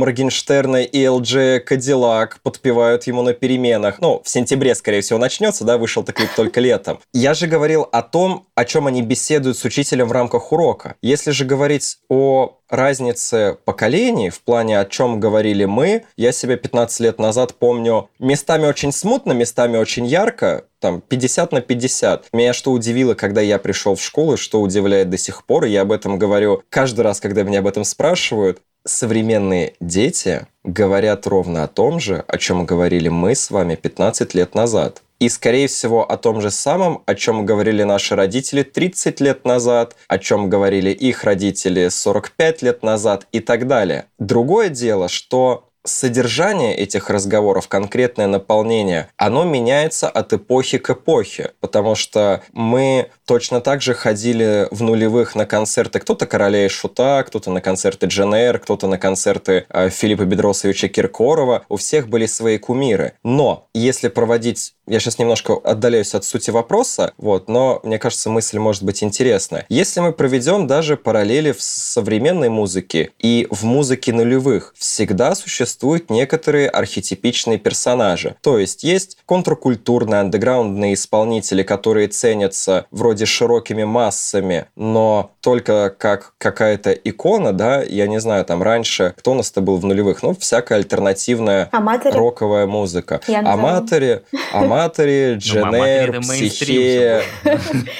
Моргенштерна 0.51 0.83
и 0.83 1.03
LG 1.05 1.59
Кадиллак, 1.61 2.39
подпевают 2.43 3.03
ему 3.07 3.21
на 3.21 3.33
переменах. 3.33 4.01
Ну, 4.01 4.21
в 4.23 4.29
сентябре, 4.29 4.75
скорее 4.75 5.01
всего, 5.01 5.17
начнется, 5.17 5.63
да, 5.63 5.77
вышел-то 5.77 6.11
клип 6.11 6.29
только 6.35 6.59
летом. 6.59 6.99
Я 7.13 7.33
же 7.33 7.47
говорил 7.47 7.87
о 7.91 8.01
том, 8.01 8.47
о 8.55 8.65
чем 8.65 8.87
они 8.87 9.01
беседуют 9.01 9.57
с 9.57 9.63
учителем 9.63 10.07
в 10.07 10.11
рамках 10.11 10.51
урока. 10.51 10.95
Если 11.01 11.31
же 11.31 11.45
говорить 11.45 11.99
о 12.09 12.57
разнице 12.69 13.57
поколений 13.65 14.29
в 14.29 14.41
плане, 14.41 14.79
о 14.79 14.85
чем 14.85 15.19
говорили 15.19 15.65
мы, 15.65 16.05
я 16.17 16.31
себя 16.31 16.57
15 16.57 16.99
лет 17.01 17.19
назад 17.19 17.55
помню 17.55 18.09
местами 18.19 18.65
очень 18.65 18.91
смутно, 18.91 19.33
местами 19.33 19.77
очень 19.77 20.05
ярко, 20.05 20.65
там 20.79 21.01
50 21.01 21.51
на 21.51 21.61
50. 21.61 22.27
Меня 22.33 22.53
что 22.53 22.71
удивило, 22.71 23.13
когда 23.13 23.41
я 23.41 23.59
пришел 23.59 23.95
в 23.95 24.01
школу, 24.01 24.37
что 24.37 24.61
удивляет 24.61 25.09
до 25.09 25.17
сих 25.17 25.45
пор, 25.45 25.65
и 25.65 25.69
я 25.69 25.81
об 25.81 25.91
этом 25.91 26.17
говорю 26.17 26.63
каждый 26.69 27.01
раз, 27.01 27.19
когда 27.19 27.43
меня 27.43 27.59
об 27.59 27.67
этом 27.67 27.83
спрашивают, 27.83 28.61
современные 28.85 29.73
дети 29.79 30.47
говорят 30.63 31.27
ровно 31.27 31.63
о 31.63 31.67
том 31.67 31.99
же, 31.99 32.23
о 32.27 32.37
чем 32.37 32.65
говорили 32.65 33.09
мы 33.09 33.35
с 33.35 33.51
вами 33.51 33.75
15 33.75 34.33
лет 34.33 34.55
назад. 34.55 35.01
И, 35.19 35.29
скорее 35.29 35.67
всего, 35.67 36.03
о 36.03 36.17
том 36.17 36.41
же 36.41 36.49
самом, 36.49 37.03
о 37.05 37.13
чем 37.13 37.45
говорили 37.45 37.83
наши 37.83 38.15
родители 38.15 38.63
30 38.63 39.21
лет 39.21 39.45
назад, 39.45 39.95
о 40.07 40.17
чем 40.17 40.49
говорили 40.49 40.89
их 40.89 41.23
родители 41.23 41.89
45 41.89 42.63
лет 42.63 42.81
назад 42.81 43.27
и 43.31 43.39
так 43.39 43.67
далее. 43.67 44.05
Другое 44.17 44.69
дело, 44.69 45.09
что 45.09 45.69
содержание 45.83 46.75
этих 46.75 47.09
разговоров, 47.09 47.67
конкретное 47.67 48.27
наполнение, 48.27 49.09
оно 49.17 49.43
меняется 49.43 50.09
от 50.09 50.33
эпохи 50.33 50.77
к 50.77 50.89
эпохе, 50.89 51.51
потому 51.59 51.95
что 51.95 52.43
мы 52.53 53.09
точно 53.25 53.61
так 53.61 53.81
же 53.81 53.93
ходили 53.93 54.67
в 54.71 54.81
нулевых 54.81 55.35
на 55.35 55.45
концерты 55.45 55.99
кто-то 55.99 56.25
Короля 56.25 56.65
и 56.65 56.69
Шута, 56.69 57.23
кто-то 57.27 57.51
на 57.51 57.61
концерты 57.61 58.07
Джен 58.07 58.31
кто-то 58.59 58.87
на 58.87 58.97
концерты 58.97 59.65
э, 59.69 59.89
Филиппа 59.89 60.23
Бедросовича 60.23 60.87
Киркорова, 60.87 61.65
у 61.67 61.75
всех 61.75 62.07
были 62.07 62.27
свои 62.27 62.57
кумиры. 62.57 63.13
Но 63.23 63.67
если 63.73 64.07
проводить 64.07 64.75
я 64.91 64.99
сейчас 64.99 65.19
немножко 65.19 65.53
отдаляюсь 65.53 66.13
от 66.15 66.25
сути 66.25 66.51
вопроса, 66.51 67.13
вот, 67.17 67.47
но 67.47 67.79
мне 67.83 67.97
кажется, 67.97 68.29
мысль 68.29 68.59
может 68.59 68.83
быть 68.83 69.01
интересная. 69.03 69.65
Если 69.69 70.01
мы 70.01 70.11
проведем 70.11 70.67
даже 70.67 70.97
параллели 70.97 71.53
в 71.53 71.61
современной 71.61 72.49
музыке 72.49 73.11
и 73.17 73.47
в 73.49 73.63
музыке 73.63 74.11
нулевых, 74.11 74.73
всегда 74.77 75.33
существуют 75.33 76.09
некоторые 76.09 76.67
архетипичные 76.67 77.57
персонажи. 77.57 78.35
То 78.41 78.59
есть 78.59 78.83
есть 78.83 79.17
контркультурные, 79.25 80.19
андеграундные 80.19 80.95
исполнители, 80.95 81.63
которые 81.63 82.09
ценятся 82.09 82.85
вроде 82.91 83.25
широкими 83.25 83.85
массами, 83.85 84.65
но 84.75 85.31
только 85.39 85.95
как 85.97 86.33
какая-то 86.37 86.91
икона, 86.91 87.53
да, 87.53 87.81
я 87.81 88.07
не 88.07 88.19
знаю, 88.19 88.43
там 88.43 88.61
раньше, 88.61 89.13
кто 89.17 89.31
у 89.31 89.35
нас-то 89.35 89.61
был 89.61 89.77
в 89.77 89.85
нулевых, 89.85 90.21
ну, 90.21 90.35
всякая 90.35 90.79
альтернативная 90.79 91.69
Аматоре. 91.71 92.13
роковая 92.13 92.67
музыка. 92.67 93.21
Аматоре, 93.27 94.23
Аматори, 94.81 95.35
Дженер, 95.37 96.21
Психея. 96.21 97.23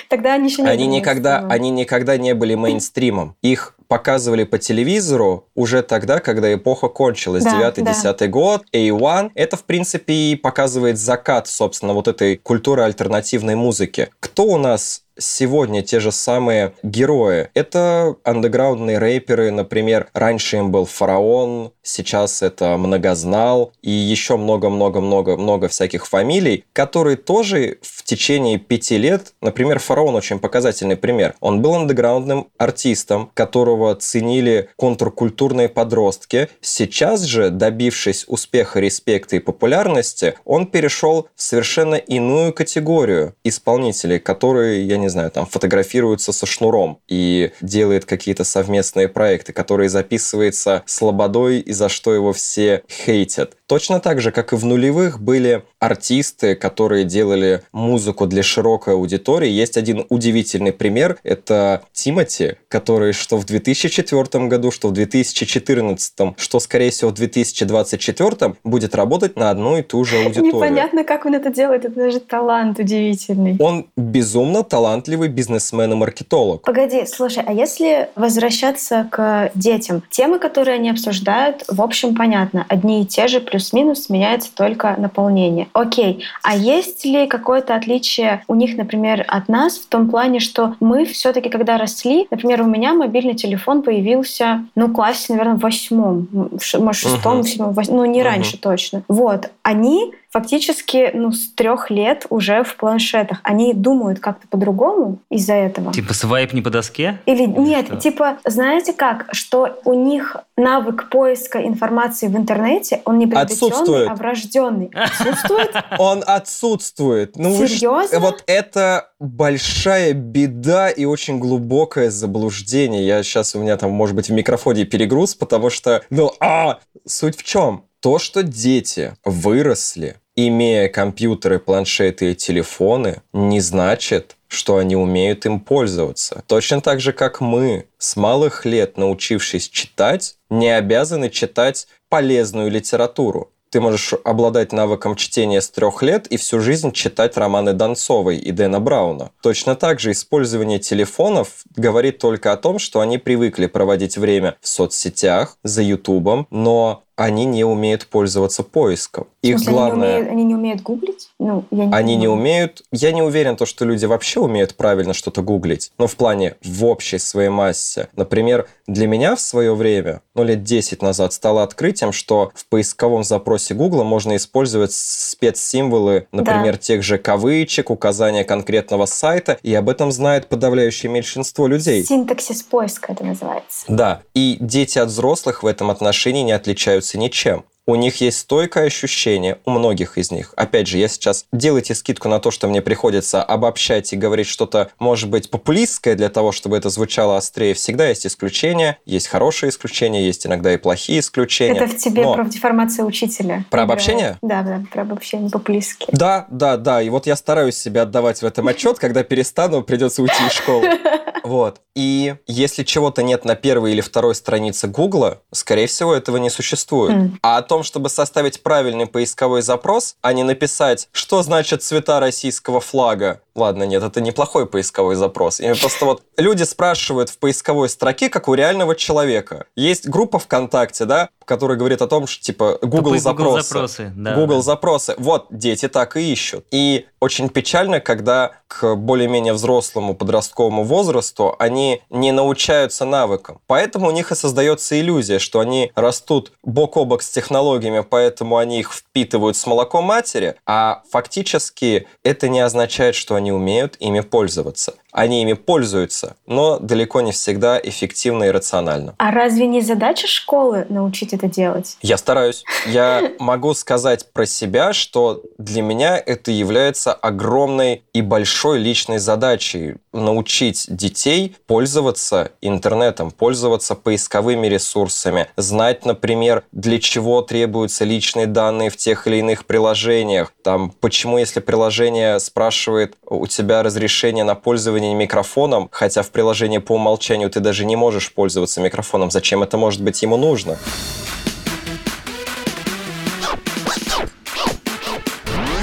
Тогда 0.09 0.33
они 0.33 0.49
еще 0.49 0.63
не 0.63 0.69
они 0.69 0.87
никогда, 0.87 1.45
они 1.49 1.69
никогда 1.69 2.17
не 2.17 2.33
были 2.33 2.55
мейнстримом. 2.55 3.35
Их 3.41 3.75
показывали 3.87 4.45
по 4.45 4.57
телевизору 4.57 5.47
уже 5.53 5.83
тогда, 5.83 6.19
когда 6.19 6.53
эпоха 6.53 6.87
кончилась, 6.87 7.43
да, 7.43 7.73
9-10 7.75 8.15
да. 8.17 8.27
год, 8.27 8.63
A1. 8.73 9.31
Это, 9.35 9.57
в 9.57 9.65
принципе, 9.65 10.13
и 10.13 10.35
показывает 10.35 10.97
закат, 10.97 11.47
собственно, 11.47 11.93
вот 11.93 12.07
этой 12.07 12.37
культуры 12.37 12.83
альтернативной 12.83 13.55
музыки. 13.55 14.09
Кто 14.21 14.45
у 14.45 14.57
нас 14.57 15.03
сегодня 15.17 15.81
те 15.81 15.99
же 15.99 16.11
самые 16.11 16.73
герои. 16.83 17.49
Это 17.53 18.15
андеграундные 18.23 18.97
рэперы, 18.97 19.51
например, 19.51 20.09
раньше 20.13 20.57
им 20.57 20.71
был 20.71 20.85
Фараон, 20.85 21.71
сейчас 21.83 22.41
это 22.41 22.77
Многознал 22.77 23.73
и 23.81 23.91
еще 23.91 24.37
много-много-много-много 24.37 25.67
всяких 25.67 26.07
фамилий, 26.07 26.65
которые 26.73 27.17
тоже 27.17 27.77
в 27.81 28.03
течение 28.03 28.57
пяти 28.57 28.97
лет, 28.97 29.33
например, 29.41 29.79
Фараон 29.79 30.15
очень 30.15 30.39
показательный 30.39 30.97
пример. 30.97 31.35
Он 31.39 31.61
был 31.61 31.75
андеграундным 31.75 32.47
артистом, 32.57 33.31
которого 33.33 33.95
ценили 33.95 34.69
контркультурные 34.75 35.69
подростки. 35.69 36.49
Сейчас 36.61 37.23
же, 37.23 37.49
добившись 37.49 38.25
успеха, 38.27 38.79
респекта 38.79 39.37
и 39.37 39.39
популярности, 39.39 40.35
он 40.45 40.67
перешел 40.67 41.27
в 41.35 41.41
совершенно 41.41 41.95
иную 41.95 42.53
категорию 42.53 43.35
исполнителей, 43.43 44.19
которые, 44.19 44.85
я 44.85 44.97
не 45.01 45.09
знаю, 45.09 45.31
там 45.31 45.45
фотографируется 45.45 46.31
со 46.31 46.45
шнуром 46.45 46.99
и 47.07 47.51
делает 47.61 48.05
какие-то 48.05 48.43
совместные 48.43 49.07
проекты, 49.07 49.53
которые 49.53 49.89
записывается 49.89 50.83
слободой 50.85 51.59
и 51.59 51.73
за 51.73 51.89
что 51.89 52.13
его 52.13 52.33
все 52.33 52.83
хейтят. 52.89 53.57
Точно 53.71 54.01
так 54.01 54.19
же, 54.19 54.33
как 54.33 54.51
и 54.51 54.57
в 54.57 54.65
нулевых, 54.65 55.21
были 55.21 55.63
артисты, 55.79 56.55
которые 56.55 57.05
делали 57.05 57.61
музыку 57.71 58.27
для 58.27 58.43
широкой 58.43 58.95
аудитории. 58.95 59.47
Есть 59.47 59.77
один 59.77 60.05
удивительный 60.09 60.73
пример. 60.73 61.17
Это 61.23 61.83
Тимати, 61.93 62.57
который 62.67 63.13
что 63.13 63.37
в 63.37 63.45
2004 63.45 64.47
году, 64.47 64.71
что 64.71 64.89
в 64.89 64.91
2014, 64.91 66.35
что, 66.35 66.59
скорее 66.59 66.91
всего, 66.91 67.11
в 67.11 67.13
2024 67.13 68.55
будет 68.65 68.93
работать 68.93 69.37
на 69.37 69.49
одну 69.49 69.77
и 69.77 69.83
ту 69.83 70.03
же 70.03 70.17
аудиторию. 70.17 70.53
Непонятно, 70.53 71.05
как 71.05 71.25
он 71.25 71.35
это 71.35 71.49
делает. 71.49 71.85
Это 71.85 71.95
даже 71.95 72.19
талант 72.19 72.77
удивительный. 72.77 73.55
Он 73.57 73.87
безумно 73.95 74.63
талантливый 74.63 75.29
бизнесмен 75.29 75.93
и 75.93 75.95
маркетолог. 75.95 76.63
Погоди, 76.63 77.05
слушай, 77.05 77.41
а 77.47 77.53
если 77.53 78.09
возвращаться 78.17 79.07
к 79.09 79.49
детям? 79.55 80.03
Темы, 80.09 80.39
которые 80.39 80.75
они 80.75 80.89
обсуждают, 80.89 81.63
в 81.69 81.81
общем, 81.81 82.17
понятно. 82.17 82.65
Одни 82.67 83.03
и 83.03 83.05
те 83.05 83.29
же, 83.29 83.39
плюс 83.39 83.60
плюс-минус 83.61 84.09
меняется 84.09 84.49
только 84.53 84.95
наполнение. 84.97 85.67
Окей, 85.73 86.23
а 86.41 86.55
есть 86.55 87.05
ли 87.05 87.27
какое-то 87.27 87.75
отличие 87.75 88.43
у 88.47 88.55
них, 88.55 88.75
например, 88.75 89.23
от 89.27 89.47
нас 89.49 89.77
в 89.77 89.87
том 89.87 90.09
плане, 90.09 90.39
что 90.39 90.75
мы 90.79 91.05
все-таки, 91.05 91.49
когда 91.49 91.77
росли, 91.77 92.27
например, 92.31 92.63
у 92.63 92.65
меня 92.65 92.93
мобильный 92.93 93.35
телефон 93.35 93.83
появился, 93.83 94.65
ну, 94.75 94.87
в 94.87 94.93
классе, 94.93 95.33
наверное, 95.33 95.55
в 95.55 95.59
восьмом, 95.59 96.27
может, 96.31 96.59
в 96.73 96.93
шестом, 96.93 97.39
uh-huh. 97.39 97.43
в 97.43 97.49
седьмом, 97.49 97.75
ну, 97.89 98.05
не 98.05 98.21
uh-huh. 98.21 98.23
раньше 98.23 98.57
точно. 98.57 99.03
Вот. 99.07 99.51
Они 99.61 100.11
фактически 100.31 101.11
ну, 101.13 101.31
с 101.31 101.51
трех 101.53 101.89
лет 101.89 102.25
уже 102.29 102.63
в 102.63 102.75
планшетах. 102.77 103.39
Они 103.43 103.73
думают 103.73 104.19
как-то 104.19 104.47
по-другому 104.47 105.19
из-за 105.29 105.53
этого. 105.53 105.93
Типа 105.93 106.13
свайп 106.13 106.53
не 106.53 106.61
по 106.61 106.69
доске? 106.69 107.19
Или, 107.25 107.43
Или 107.43 107.59
нет, 107.59 107.85
что? 107.87 107.97
типа, 107.97 108.37
знаете 108.45 108.93
как, 108.93 109.27
что 109.33 109.79
у 109.83 109.93
них 109.93 110.37
навык 110.55 111.09
поиска 111.09 111.59
информации 111.59 112.27
в 112.27 112.37
интернете, 112.37 113.01
он 113.05 113.17
не 113.17 113.27
приобретенный, 113.27 114.07
а 114.07 114.15
врожденный. 114.15 114.91
Отсутствует? 114.93 115.75
Он 115.99 116.23
отсутствует. 116.25 117.35
Ну, 117.35 117.55
Серьезно? 117.55 118.19
Вот 118.19 118.43
это 118.47 119.09
большая 119.19 120.13
беда 120.13 120.89
и 120.89 121.05
очень 121.05 121.39
глубокое 121.39 122.09
заблуждение. 122.09 123.05
Я 123.05 123.23
сейчас, 123.23 123.55
у 123.55 123.59
меня 123.59 123.77
там, 123.77 123.91
может 123.91 124.15
быть, 124.15 124.29
в 124.29 124.33
микрофоне 124.33 124.85
перегруз, 124.85 125.35
потому 125.35 125.69
что, 125.69 126.03
ну, 126.09 126.31
а, 126.39 126.79
суть 127.05 127.37
в 127.37 127.43
чем? 127.43 127.85
То, 127.99 128.17
что 128.17 128.41
дети 128.41 129.13
выросли, 129.23 130.15
имея 130.35 130.89
компьютеры, 130.89 131.59
планшеты 131.59 132.31
и 132.31 132.35
телефоны, 132.35 133.21
не 133.33 133.59
значит, 133.59 134.37
что 134.47 134.77
они 134.77 134.95
умеют 134.95 135.45
им 135.45 135.59
пользоваться. 135.59 136.43
Точно 136.47 136.81
так 136.81 136.99
же, 136.99 137.13
как 137.13 137.41
мы, 137.41 137.85
с 137.97 138.15
малых 138.15 138.65
лет 138.65 138.97
научившись 138.97 139.69
читать, 139.69 140.35
не 140.49 140.69
обязаны 140.69 141.29
читать 141.29 141.87
полезную 142.09 142.69
литературу. 142.69 143.51
Ты 143.71 143.79
можешь 143.79 144.13
обладать 144.25 144.73
навыком 144.73 145.15
чтения 145.15 145.61
с 145.61 145.69
трех 145.69 146.03
лет 146.03 146.27
и 146.27 146.35
всю 146.35 146.59
жизнь 146.59 146.91
читать 146.91 147.37
романы 147.37 147.71
Донцовой 147.71 148.37
и 148.37 148.51
Дэна 148.51 148.81
Брауна. 148.81 149.31
Точно 149.41 149.77
так 149.77 150.01
же 150.01 150.11
использование 150.11 150.77
телефонов 150.77 151.63
говорит 151.77 152.17
только 152.17 152.51
о 152.51 152.57
том, 152.57 152.79
что 152.79 152.99
они 152.99 153.17
привыкли 153.17 153.67
проводить 153.67 154.17
время 154.17 154.57
в 154.59 154.67
соцсетях, 154.67 155.57
за 155.63 155.83
Ютубом, 155.83 156.47
но 156.51 157.03
они 157.21 157.45
не 157.45 157.63
умеют 157.63 158.07
пользоваться 158.07 158.63
поиском. 158.63 159.27
Их 159.43 159.57
смысле, 159.57 159.73
главное... 159.73 160.15
Они 160.15 160.15
не, 160.15 160.21
умеют, 160.21 160.31
они 160.31 160.43
не 160.43 160.55
умеют 160.55 160.81
гуглить? 160.81 161.29
Ну, 161.39 161.65
я 161.69 161.85
не 161.85 161.93
Они 161.93 162.15
не 162.15 162.27
умеют... 162.27 162.81
Я 162.91 163.11
не 163.11 163.21
уверен, 163.21 163.57
то, 163.57 163.67
что 163.67 163.85
люди 163.85 164.05
вообще 164.05 164.39
умеют 164.39 164.75
правильно 164.75 165.13
что-то 165.13 165.43
гуглить. 165.43 165.91
Но 165.99 166.07
в 166.07 166.15
плане 166.15 166.55
в 166.63 166.83
общей 166.83 167.19
своей 167.19 167.49
массе. 167.49 168.09
Например, 168.15 168.67
для 168.87 169.07
меня 169.07 169.35
в 169.35 169.39
свое 169.39 169.75
время, 169.75 170.21
ну, 170.33 170.43
лет 170.43 170.63
10 170.63 171.03
назад, 171.03 171.33
стало 171.33 171.61
открытием, 171.61 172.11
что 172.11 172.51
в 172.55 172.65
поисковом 172.65 173.23
запросе 173.23 173.75
Гугла 173.75 174.03
можно 174.03 174.35
использовать 174.35 174.91
спецсимволы, 174.93 176.27
например, 176.31 176.77
тех 176.77 177.03
же 177.03 177.19
кавычек, 177.19 177.91
указания 177.91 178.43
конкретного 178.43 179.05
сайта, 179.05 179.59
и 179.61 179.73
об 179.75 179.89
этом 179.89 180.11
знает 180.11 180.47
подавляющее 180.47 181.11
меньшинство 181.11 181.67
людей. 181.67 182.03
Синтаксис 182.03 182.63
поиска 182.63 183.11
это 183.11 183.23
называется. 183.23 183.85
Да, 183.87 184.21
и 184.33 184.57
дети 184.59 184.97
от 184.97 185.09
взрослых 185.09 185.61
в 185.61 185.67
этом 185.67 185.91
отношении 185.91 186.41
не 186.41 186.53
отличаются 186.53 187.10
ничем. 187.17 187.63
У 187.87 187.95
них 187.95 188.21
есть 188.21 188.39
стойкое 188.39 188.85
ощущение, 188.85 189.57
у 189.65 189.71
многих 189.71 190.17
из 190.19 190.29
них. 190.29 190.53
Опять 190.55 190.87
же, 190.87 190.99
я 190.99 191.07
сейчас 191.07 191.45
делайте 191.51 191.95
скидку 191.95 192.29
на 192.29 192.39
то, 192.39 192.51
что 192.51 192.67
мне 192.67 192.81
приходится 192.81 193.41
обобщать 193.41 194.13
и 194.13 194.15
говорить 194.15 194.47
что-то, 194.47 194.91
может 194.99 195.29
быть, 195.29 195.49
популистское 195.49 196.15
для 196.15 196.29
того, 196.29 196.51
чтобы 196.51 196.77
это 196.77 196.89
звучало 196.89 197.37
острее. 197.37 197.73
Всегда 197.73 198.07
есть 198.07 198.27
исключения, 198.27 198.99
есть 199.05 199.27
хорошие 199.27 199.71
исключения, 199.71 200.25
есть 200.25 200.45
иногда 200.45 200.71
и 200.73 200.77
плохие 200.77 201.19
исключения. 201.19 201.79
Это 201.79 201.87
в 201.87 201.97
тебе 201.97 202.21
Но- 202.23 202.35
про 202.35 202.45
деформацию 202.45 203.07
учителя. 203.07 203.65
Про 203.71 203.83
обобщение? 203.83 204.37
Да, 204.43 204.61
да, 204.61 204.83
про 204.91 205.01
обобщение 205.01 205.49
по-плиски. 205.49 206.05
Да, 206.11 206.45
да, 206.51 206.77
да. 206.77 207.01
И 207.01 207.09
вот 207.09 207.25
я 207.25 207.35
стараюсь 207.35 207.77
себе 207.77 208.01
отдавать 208.01 208.43
в 208.43 208.45
этом 208.45 208.67
отчет, 208.67 208.99
когда 208.99 209.23
перестану, 209.23 209.81
придется 209.81 210.21
уйти 210.21 210.45
из 210.45 210.51
школы. 210.51 210.87
Вот. 211.43 211.81
И 211.95 212.35
если 212.47 212.83
чего-то 212.83 213.23
нет 213.23 213.45
на 213.45 213.55
первой 213.55 213.93
или 213.93 214.01
второй 214.01 214.35
странице 214.35 214.87
Гугла, 214.87 215.41
скорее 215.51 215.87
всего, 215.87 216.13
этого 216.13 216.37
не 216.37 216.49
существует. 216.49 217.13
М. 217.13 217.39
А 217.41 217.61
том, 217.71 217.83
чтобы 217.83 218.09
составить 218.09 218.63
правильный 218.63 219.05
поисковой 219.05 219.61
запрос, 219.61 220.17
а 220.21 220.33
не 220.33 220.43
написать, 220.43 221.07
что 221.13 221.41
значит 221.41 221.81
цвета 221.81 222.19
российского 222.19 222.81
флага. 222.81 223.39
Ладно, 223.55 223.83
нет, 223.83 224.03
это 224.03 224.19
неплохой 224.19 224.65
поисковой 224.65 225.15
запрос. 225.15 225.61
И 225.61 225.73
просто 225.79 226.03
вот 226.03 226.21
люди 226.35 226.63
спрашивают 226.63 227.29
в 227.29 227.37
поисковой 227.37 227.87
строке, 227.87 228.27
как 228.27 228.49
у 228.49 228.55
реального 228.55 228.93
человека. 228.93 229.67
Есть 229.77 230.09
группа 230.09 230.37
ВКонтакте, 230.37 231.05
да, 231.05 231.29
которая 231.51 231.77
говорит 231.77 232.01
о 232.01 232.07
том, 232.07 232.27
что 232.27 232.41
типа 232.41 232.79
Google 232.81 233.11
Тупые 233.11 233.19
запросы. 233.19 233.67
запросы. 233.67 234.13
Да, 234.15 234.35
Google 234.35 234.63
запросы. 234.63 235.15
Вот, 235.17 235.47
дети 235.49 235.89
так 235.89 236.15
и 236.15 236.31
ищут. 236.31 236.63
И 236.71 237.07
очень 237.19 237.49
печально, 237.49 237.99
когда 237.99 238.53
к 238.67 238.95
более-менее 238.95 239.51
взрослому 239.51 240.15
подростковому 240.15 240.85
возрасту 240.85 241.53
они 241.59 242.01
не 242.09 242.31
научаются 242.31 243.03
навыкам. 243.03 243.59
Поэтому 243.67 244.07
у 244.07 244.11
них 244.11 244.31
и 244.31 244.35
создается 244.35 244.97
иллюзия, 244.97 245.39
что 245.39 245.59
они 245.59 245.91
растут 245.93 246.53
бок 246.63 246.95
о 246.95 247.03
бок 247.03 247.21
с 247.21 247.29
технологиями, 247.29 247.99
поэтому 247.99 248.55
они 248.55 248.79
их 248.79 248.93
впитывают 248.93 249.57
с 249.57 249.67
молоком 249.67 250.05
матери, 250.05 250.55
а 250.65 251.03
фактически 251.11 252.07
это 252.23 252.47
не 252.47 252.61
означает, 252.61 253.15
что 253.15 253.35
они 253.35 253.51
умеют 253.51 253.97
ими 253.99 254.21
пользоваться. 254.21 254.93
Они 255.11 255.41
ими 255.41 255.53
пользуются, 255.53 256.37
но 256.47 256.79
далеко 256.79 257.19
не 257.19 257.33
всегда 257.33 257.77
эффективно 257.77 258.45
и 258.45 258.51
рационально. 258.51 259.13
А 259.17 259.31
разве 259.31 259.67
не 259.67 259.81
задача 259.81 260.27
школы 260.27 260.85
научить 260.87 261.33
это 261.41 261.53
делать? 261.53 261.97
Я 262.01 262.17
стараюсь. 262.17 262.63
Я 262.85 263.31
могу 263.39 263.73
сказать 263.73 264.31
про 264.31 264.45
себя, 264.45 264.93
что 264.93 265.41
для 265.57 265.81
меня 265.81 266.17
это 266.17 266.51
является 266.51 267.13
огромной 267.13 268.03
и 268.13 268.21
большой 268.21 268.79
личной 268.79 269.19
задачей 269.19 269.95
научить 270.13 270.85
детей 270.89 271.55
пользоваться 271.67 272.51
интернетом, 272.61 273.31
пользоваться 273.31 273.95
поисковыми 273.95 274.67
ресурсами, 274.67 275.47
знать, 275.55 276.05
например, 276.05 276.63
для 276.71 276.99
чего 276.99 277.41
требуются 277.41 278.03
личные 278.03 278.45
данные 278.45 278.89
в 278.89 278.97
тех 278.97 279.27
или 279.27 279.37
иных 279.37 279.65
приложениях, 279.65 280.53
там, 280.63 280.91
почему, 280.99 281.37
если 281.37 281.59
приложение 281.59 282.39
спрашивает 282.39 283.15
у 283.25 283.47
тебя 283.47 283.83
разрешение 283.83 284.43
на 284.43 284.55
пользование 284.55 285.13
микрофоном, 285.15 285.89
хотя 285.91 286.21
в 286.23 286.29
приложении 286.31 286.79
по 286.79 286.93
умолчанию 286.93 287.49
ты 287.49 287.59
даже 287.59 287.85
не 287.85 287.95
можешь 287.95 288.33
пользоваться 288.33 288.81
микрофоном, 288.81 289.31
зачем 289.31 289.63
это 289.63 289.77
может 289.77 290.01
быть 290.01 290.21
ему 290.21 290.37
нужно? 290.37 290.77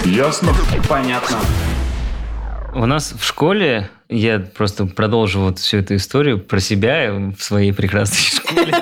Ясно? 0.09 0.55
Понятно. 0.88 1.37
У 2.75 2.87
нас 2.87 3.12
в 3.12 3.23
школе, 3.23 3.91
я 4.09 4.38
просто 4.38 4.87
продолжу 4.87 5.41
вот 5.41 5.59
всю 5.59 5.79
эту 5.79 5.97
историю 5.97 6.38
про 6.38 6.61
себя 6.61 7.12
в 7.37 7.43
своей 7.43 7.73
прекрасной 7.73 8.17
школе. 8.38 8.75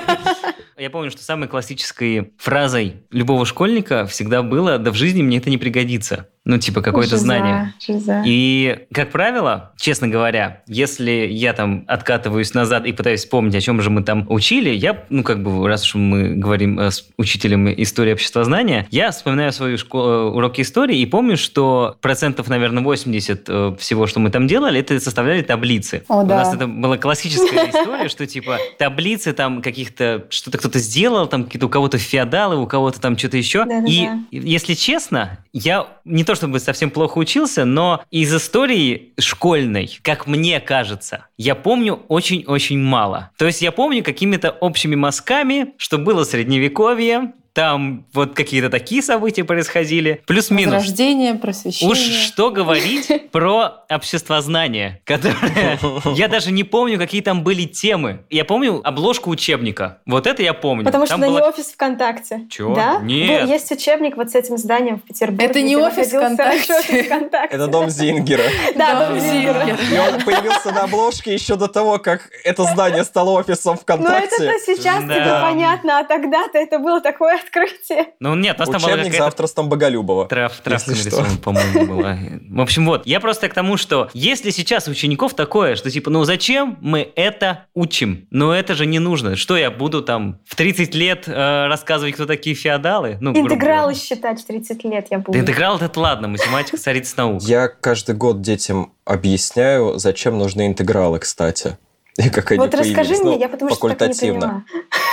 Я 0.77 0.89
помню, 0.89 1.11
что 1.11 1.21
самой 1.21 1.49
классической 1.49 2.31
фразой 2.37 3.03
любого 3.11 3.45
школьника 3.45 4.05
всегда 4.05 4.41
было 4.41 4.77
«да 4.77 4.91
в 4.91 4.95
жизни 4.95 5.21
мне 5.21 5.39
это 5.39 5.49
не 5.49 5.57
пригодится». 5.57 6.29
Ну, 6.47 6.57
типа, 6.57 6.81
какое-то 6.81 7.11
Жиза, 7.11 7.23
знание. 7.23 7.73
жиза. 7.85 8.23
И, 8.25 8.85
как 8.93 9.11
правило, 9.11 9.73
честно 9.77 10.07
говоря, 10.07 10.61
если 10.65 11.27
я 11.29 11.51
там 11.51 11.83
откатываюсь 11.87 12.53
назад 12.53 12.85
и 12.85 12.93
пытаюсь 12.93 13.19
вспомнить, 13.19 13.53
о 13.55 13.59
чем 13.59 13.81
же 13.81 13.89
мы 13.89 14.01
там 14.01 14.25
учили, 14.29 14.69
я, 14.69 15.03
ну, 15.09 15.23
как 15.23 15.43
бы, 15.43 15.67
раз 15.67 15.83
уж 15.83 15.95
мы 15.95 16.35
говорим 16.35 16.79
э, 16.79 16.89
с 16.89 17.05
учителем 17.17 17.67
истории 17.69 18.13
обществознания, 18.13 18.87
я 18.91 19.11
вспоминаю 19.11 19.51
свою 19.51 19.75
шко- 19.75 19.97
э, 19.99 20.29
уроки 20.29 20.61
истории 20.61 20.97
и 20.97 21.05
помню, 21.05 21.35
что 21.35 21.97
процентов, 21.99 22.47
наверное, 22.47 22.81
80 22.81 23.43
э, 23.49 23.75
всего, 23.77 24.07
что 24.07 24.21
мы 24.21 24.29
там 24.29 24.47
делали, 24.47 24.79
это 24.79 24.97
составляли 25.01 25.41
таблицы. 25.41 26.03
О, 26.07 26.23
У 26.23 26.25
да. 26.25 26.37
нас 26.37 26.53
это 26.55 26.65
была 26.65 26.97
классическая 26.97 27.69
история, 27.69 28.07
что, 28.07 28.25
типа, 28.25 28.57
таблицы 28.79 29.33
там 29.33 29.61
каких-то, 29.61 30.23
что-то 30.29 30.59
кто-то 30.59 30.79
сделал, 30.79 31.27
там 31.27 31.43
какие-то 31.43 31.65
у 31.65 31.69
кого-то 31.69 31.97
феодалы, 31.97 32.55
у 32.55 32.67
кого-то 32.67 33.01
там 33.01 33.17
что-то 33.17 33.35
еще. 33.35 33.65
И, 33.85 34.07
если 34.31 34.75
честно, 34.75 35.39
я 35.51 35.87
не 36.05 36.23
то 36.23 36.36
чтобы 36.37 36.59
совсем 36.59 36.89
плохо 36.89 37.17
учился, 37.17 37.65
но 37.65 38.01
из 38.11 38.33
истории 38.33 39.13
школьной, 39.19 39.99
как 40.01 40.27
мне 40.27 40.59
кажется, 40.61 41.25
я 41.37 41.55
помню 41.55 41.99
очень-очень 42.07 42.79
мало. 42.79 43.31
То 43.37 43.45
есть 43.45 43.61
я 43.61 43.73
помню 43.73 44.03
какими-то 44.03 44.51
общими 44.51 44.95
мазками, 44.95 45.73
что 45.77 45.97
было 45.97 46.23
средневековье, 46.23 47.33
там 47.57 48.05
вот 48.13 48.35
какие-то 48.35 48.69
такие 48.69 49.01
события 49.01 49.43
происходили, 49.43 50.21
плюс-минус. 50.27 50.75
Возрождение, 50.75 51.33
просвещение. 51.33 51.91
Уж 51.91 51.97
что 51.97 52.51
говорить 52.51 53.11
про 53.31 53.83
обществознание, 53.89 55.01
которое... 55.05 55.79
Я 56.15 56.27
даже 56.27 56.51
не 56.51 56.63
помню, 56.63 56.99
какие 56.99 57.21
там 57.21 57.43
были 57.43 57.63
темы. 57.63 58.19
Я 58.29 58.45
помню 58.45 58.79
обложку 58.83 59.31
учебника. 59.31 60.01
Вот 60.05 60.27
это 60.27 60.43
я 60.43 60.53
помню. 60.53 60.85
Потому 60.85 61.07
что 61.07 61.15
это 61.15 61.27
не 61.27 61.41
офис 61.41 61.71
ВКонтакте. 61.71 62.41
Чё? 62.51 62.75
Да? 62.75 62.99
Нет. 63.01 63.41
Был- 63.45 63.49
Есть 63.49 63.71
учебник 63.71 64.17
вот 64.17 64.29
с 64.29 64.35
этим 64.35 64.59
зданием 64.59 64.99
в 64.99 65.01
Петербурге. 65.01 65.45
Это 65.45 65.59
не 65.63 65.75
офис 65.75 66.09
ВКонтакте. 66.13 67.07
Это 67.49 67.65
дом 67.65 67.89
Зингера. 67.89 68.43
Да, 68.75 69.07
Дом 69.09 69.19
Зингера. 69.19 69.65
И 69.65 69.97
он 69.97 70.21
появился 70.21 70.71
на 70.71 70.83
обложке 70.83 71.33
еще 71.33 71.55
до 71.55 71.67
того, 71.67 71.97
как 71.97 72.29
это 72.43 72.65
здание 72.65 73.03
стало 73.03 73.31
офисом 73.31 73.79
Ну 73.87 73.93
это-то 73.95 74.03
ВКонтакте. 74.03 74.75
сейчас 74.75 75.01
тебе 75.03 75.39
понятно, 75.41 75.99
а 75.99 76.03
тогда-то 76.03 76.59
это 76.59 76.77
было 76.77 77.01
такое 77.01 77.39
открытие. 77.47 78.13
Ну 78.19 78.35
нет, 78.35 78.57
у 78.57 78.59
нас 78.59 78.69
там 78.69 78.81
была 78.81 79.03
какая-то 79.03 79.25
авторством 79.25 79.69
Боголюбова. 79.69 80.27
Трав, 80.27 80.55
травка 80.57 80.91
нарисована, 80.91 81.37
по-моему, 81.37 81.85
была. 81.85 82.17
В 82.49 82.61
общем, 82.61 82.85
вот. 82.85 83.05
Я 83.05 83.19
просто 83.19 83.49
к 83.49 83.53
тому, 83.53 83.77
что 83.77 84.09
если 84.13 84.49
сейчас 84.49 84.87
у 84.87 84.91
учеников 84.91 85.33
такое, 85.33 85.75
что 85.75 85.89
типа, 85.89 86.09
ну 86.09 86.23
зачем 86.23 86.77
мы 86.81 87.11
это 87.15 87.65
учим? 87.73 88.27
Ну 88.31 88.51
это 88.51 88.75
же 88.75 88.85
не 88.85 88.99
нужно. 88.99 89.35
Что 89.35 89.57
я 89.57 89.71
буду 89.71 90.01
там 90.01 90.39
в 90.45 90.55
30 90.55 90.95
лет 90.95 91.27
э, 91.27 91.67
рассказывать, 91.67 92.15
кто 92.15 92.25
такие 92.25 92.55
феодалы? 92.55 93.17
Ну, 93.21 93.31
Интегралы 93.37 93.95
считать 93.95 94.41
в 94.41 94.47
30 94.47 94.83
лет 94.85 95.07
я 95.09 95.19
буду. 95.19 95.33
Да 95.33 95.39
интеграл 95.39 95.77
это 95.79 95.99
ладно, 95.99 96.27
математика 96.27 96.77
царица 96.77 97.13
наук. 97.17 97.41
Я 97.43 97.67
каждый 97.67 98.15
год 98.15 98.41
детям 98.41 98.93
объясняю, 99.05 99.97
зачем 99.97 100.37
нужны 100.37 100.67
интегралы, 100.67 101.19
кстати. 101.19 101.77
Как 102.33 102.51
они 102.51 102.59
Вот 102.59 102.73
расскажи 102.73 103.13
мне, 103.13 103.23
Ну, 103.23 103.39
я 103.39 103.47
потому 103.49 103.69
что 103.71 103.79
так 103.79 103.89
не 103.89 103.95
факультативно. 103.97 104.65